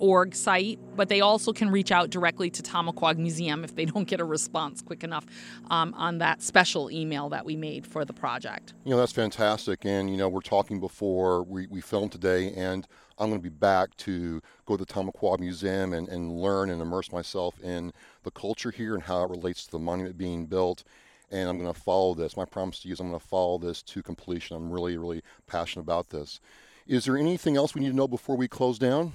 org 0.00 0.34
site, 0.34 0.78
but 0.96 1.08
they 1.08 1.20
also 1.20 1.52
can 1.52 1.70
reach 1.70 1.92
out 1.92 2.10
directly 2.10 2.50
to 2.50 2.62
Tomaquag 2.62 3.16
Museum 3.16 3.64
if 3.64 3.74
they 3.74 3.84
don't 3.84 4.08
get 4.08 4.20
a 4.20 4.24
response 4.24 4.82
quick 4.82 5.04
enough 5.04 5.24
um, 5.70 5.94
on 5.94 6.18
that 6.18 6.42
special 6.42 6.90
email 6.90 7.28
that 7.28 7.44
we 7.44 7.56
made 7.56 7.86
for 7.86 8.04
the 8.04 8.12
project. 8.12 8.74
You 8.84 8.90
know, 8.90 8.96
that's 8.96 9.12
fantastic. 9.12 9.84
And, 9.84 10.10
you 10.10 10.16
know, 10.16 10.28
we're 10.28 10.40
talking 10.40 10.80
before 10.80 11.44
we, 11.44 11.66
we 11.68 11.80
filmed 11.80 12.12
today, 12.12 12.52
and 12.54 12.86
I'm 13.18 13.28
going 13.28 13.40
to 13.40 13.50
be 13.50 13.54
back 13.54 13.96
to 13.98 14.40
go 14.66 14.76
to 14.76 14.84
the 14.84 14.92
Tomaquag 14.92 15.40
Museum 15.40 15.92
and, 15.92 16.08
and 16.08 16.32
learn 16.32 16.70
and 16.70 16.80
immerse 16.80 17.12
myself 17.12 17.60
in 17.60 17.92
the 18.22 18.30
culture 18.30 18.70
here 18.70 18.94
and 18.94 19.02
how 19.02 19.24
it 19.24 19.30
relates 19.30 19.64
to 19.66 19.70
the 19.72 19.78
monument 19.78 20.16
being 20.16 20.46
built. 20.46 20.84
And 21.30 21.48
I'm 21.48 21.58
going 21.58 21.72
to 21.72 21.78
follow 21.78 22.14
this. 22.14 22.36
My 22.36 22.44
promise 22.44 22.80
to 22.80 22.88
you 22.88 22.94
is 22.94 23.00
I'm 23.00 23.08
going 23.08 23.20
to 23.20 23.26
follow 23.26 23.58
this 23.58 23.82
to 23.82 24.02
completion. 24.02 24.56
I'm 24.56 24.70
really, 24.70 24.96
really 24.96 25.22
passionate 25.46 25.82
about 25.82 26.08
this. 26.08 26.40
Is 26.86 27.04
there 27.04 27.18
anything 27.18 27.56
else 27.56 27.74
we 27.74 27.82
need 27.82 27.90
to 27.90 27.96
know 27.96 28.08
before 28.08 28.36
we 28.36 28.48
close 28.48 28.78
down 28.78 29.12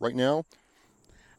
right 0.00 0.14
now? 0.14 0.44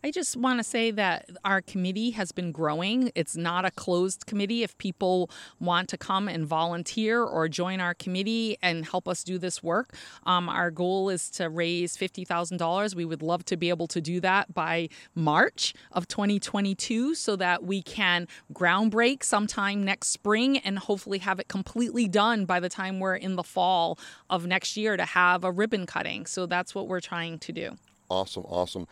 I 0.05 0.11
just 0.11 0.37
want 0.37 0.59
to 0.59 0.63
say 0.63 0.91
that 0.91 1.31
our 1.43 1.63
committee 1.63 2.11
has 2.11 2.31
been 2.31 2.51
growing. 2.51 3.11
It's 3.15 3.35
not 3.35 3.65
a 3.65 3.71
closed 3.71 4.27
committee. 4.27 4.61
If 4.61 4.77
people 4.77 5.31
want 5.59 5.89
to 5.89 5.97
come 5.97 6.27
and 6.27 6.45
volunteer 6.45 7.23
or 7.23 7.47
join 7.47 7.79
our 7.79 7.95
committee 7.95 8.55
and 8.61 8.85
help 8.85 9.07
us 9.07 9.23
do 9.23 9.39
this 9.39 9.63
work, 9.63 9.95
um, 10.27 10.47
our 10.47 10.69
goal 10.69 11.09
is 11.09 11.31
to 11.31 11.49
raise 11.49 11.97
$50,000. 11.97 12.93
We 12.93 13.03
would 13.03 13.23
love 13.23 13.45
to 13.45 13.57
be 13.57 13.69
able 13.69 13.87
to 13.87 13.99
do 13.99 14.19
that 14.19 14.53
by 14.53 14.89
March 15.15 15.73
of 15.91 16.07
2022 16.07 17.15
so 17.15 17.35
that 17.37 17.63
we 17.63 17.81
can 17.81 18.27
ground 18.53 18.91
break 18.91 19.23
sometime 19.23 19.83
next 19.83 20.09
spring 20.09 20.59
and 20.59 20.77
hopefully 20.77 21.17
have 21.17 21.39
it 21.39 21.47
completely 21.47 22.07
done 22.07 22.45
by 22.45 22.59
the 22.59 22.69
time 22.69 22.99
we're 22.99 23.15
in 23.15 23.37
the 23.37 23.43
fall 23.43 23.97
of 24.29 24.45
next 24.45 24.77
year 24.77 24.97
to 24.97 25.05
have 25.05 25.43
a 25.43 25.51
ribbon 25.51 25.87
cutting. 25.87 26.27
So 26.27 26.45
that's 26.45 26.75
what 26.75 26.87
we're 26.87 26.99
trying 26.99 27.39
to 27.39 27.51
do. 27.51 27.71
Awesome, 28.07 28.43
awesome. 28.43 28.85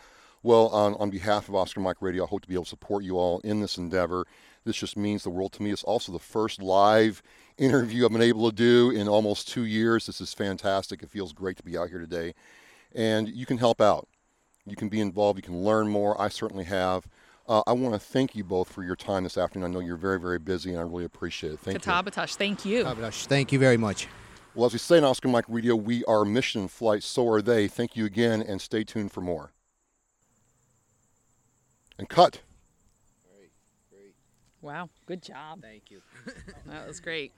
Well, 0.44 0.68
on, 0.68 0.96
on 0.96 1.10
behalf 1.10 1.48
of 1.48 1.56
Oscar 1.56 1.80
Mike 1.80 2.02
Radio, 2.02 2.26
I 2.26 2.28
hope 2.28 2.42
to 2.42 2.48
be 2.50 2.54
able 2.54 2.66
to 2.66 2.70
support 2.70 3.06
you 3.06 3.18
all 3.18 3.40
in 3.40 3.62
this 3.62 3.78
endeavor. 3.78 4.28
This 4.66 4.76
just 4.76 4.98
means 4.98 5.24
the 5.24 5.30
world 5.30 5.54
to 5.54 5.64
me. 5.64 5.72
It's 5.72 5.86
also 5.86 6.12
the 6.12 6.20
first 6.20 6.62
live 6.62 7.24
interview 7.58 8.06
I've 8.06 8.12
been 8.12 8.22
able 8.22 8.50
to 8.50 8.56
do 8.56 8.92
in 8.92 9.08
almost 9.08 9.48
two 9.48 9.64
years. 9.64 10.06
This 10.06 10.20
is 10.20 10.34
fantastic. 10.34 11.02
It 11.02 11.10
feels 11.10 11.32
great 11.32 11.56
to 11.58 11.64
be 11.64 11.78
out 11.78 11.90
here 11.90 12.00
today. 12.00 12.34
And 12.94 13.30
you 13.30 13.46
can 13.46 13.58
help 13.58 13.80
out. 13.80 14.10
You 14.66 14.76
can 14.76 14.90
be 14.90 15.00
involved. 15.00 15.38
You 15.38 15.44
can 15.44 15.64
learn 15.64 15.88
more. 15.88 16.20
I 16.20 16.28
certainly 16.28 16.66
have. 16.66 17.08
Uh, 17.48 17.64
I 17.66 17.72
want 17.72 17.94
to 17.94 18.00
thank 18.00 18.36
you 18.36 18.44
both 18.44 18.70
for 18.70 18.84
your 18.84 18.96
time 18.98 19.24
this 19.24 19.38
afternoon. 19.38 19.72
I 19.72 19.74
know 19.74 19.80
you're 19.80 19.98
very, 19.98 20.20
very 20.20 20.40
busy, 20.40 20.72
and 20.72 20.80
I 20.80 20.84
really 20.84 21.06
appreciate 21.06 21.54
it. 21.54 21.60
Thank 21.60 21.86
you. 21.86 21.92
Katabatash, 21.92 22.36
thank 22.36 22.66
you. 22.66 22.84
Katabatash, 22.84 23.26
thank 23.28 23.52
you 23.52 23.60
very 23.60 23.78
much. 23.78 24.08
Well, 24.56 24.66
as 24.66 24.74
we 24.74 24.80
say 24.80 24.98
in 24.98 25.04
Oscar 25.04 25.30
Mike 25.30 25.46
Radio, 25.48 25.76
we 25.76 26.06
are 26.06 26.24
mission 26.26 26.68
flight. 26.68 27.04
So 27.04 27.28
are 27.30 27.42
they. 27.42 27.68
Thank 27.68 27.96
you 27.96 28.06
again, 28.06 28.42
and 28.42 28.62
stay 28.62 28.84
tuned 28.84 29.12
for 29.12 29.22
more 29.22 29.52
and 31.98 32.10
cut. 32.10 32.42
Wow, 34.62 34.90
good 35.06 35.22
job. 35.22 35.62
Thank 35.62 35.92
you. 35.92 36.02
that 36.68 36.88
was 36.88 37.02
great. 37.02 37.34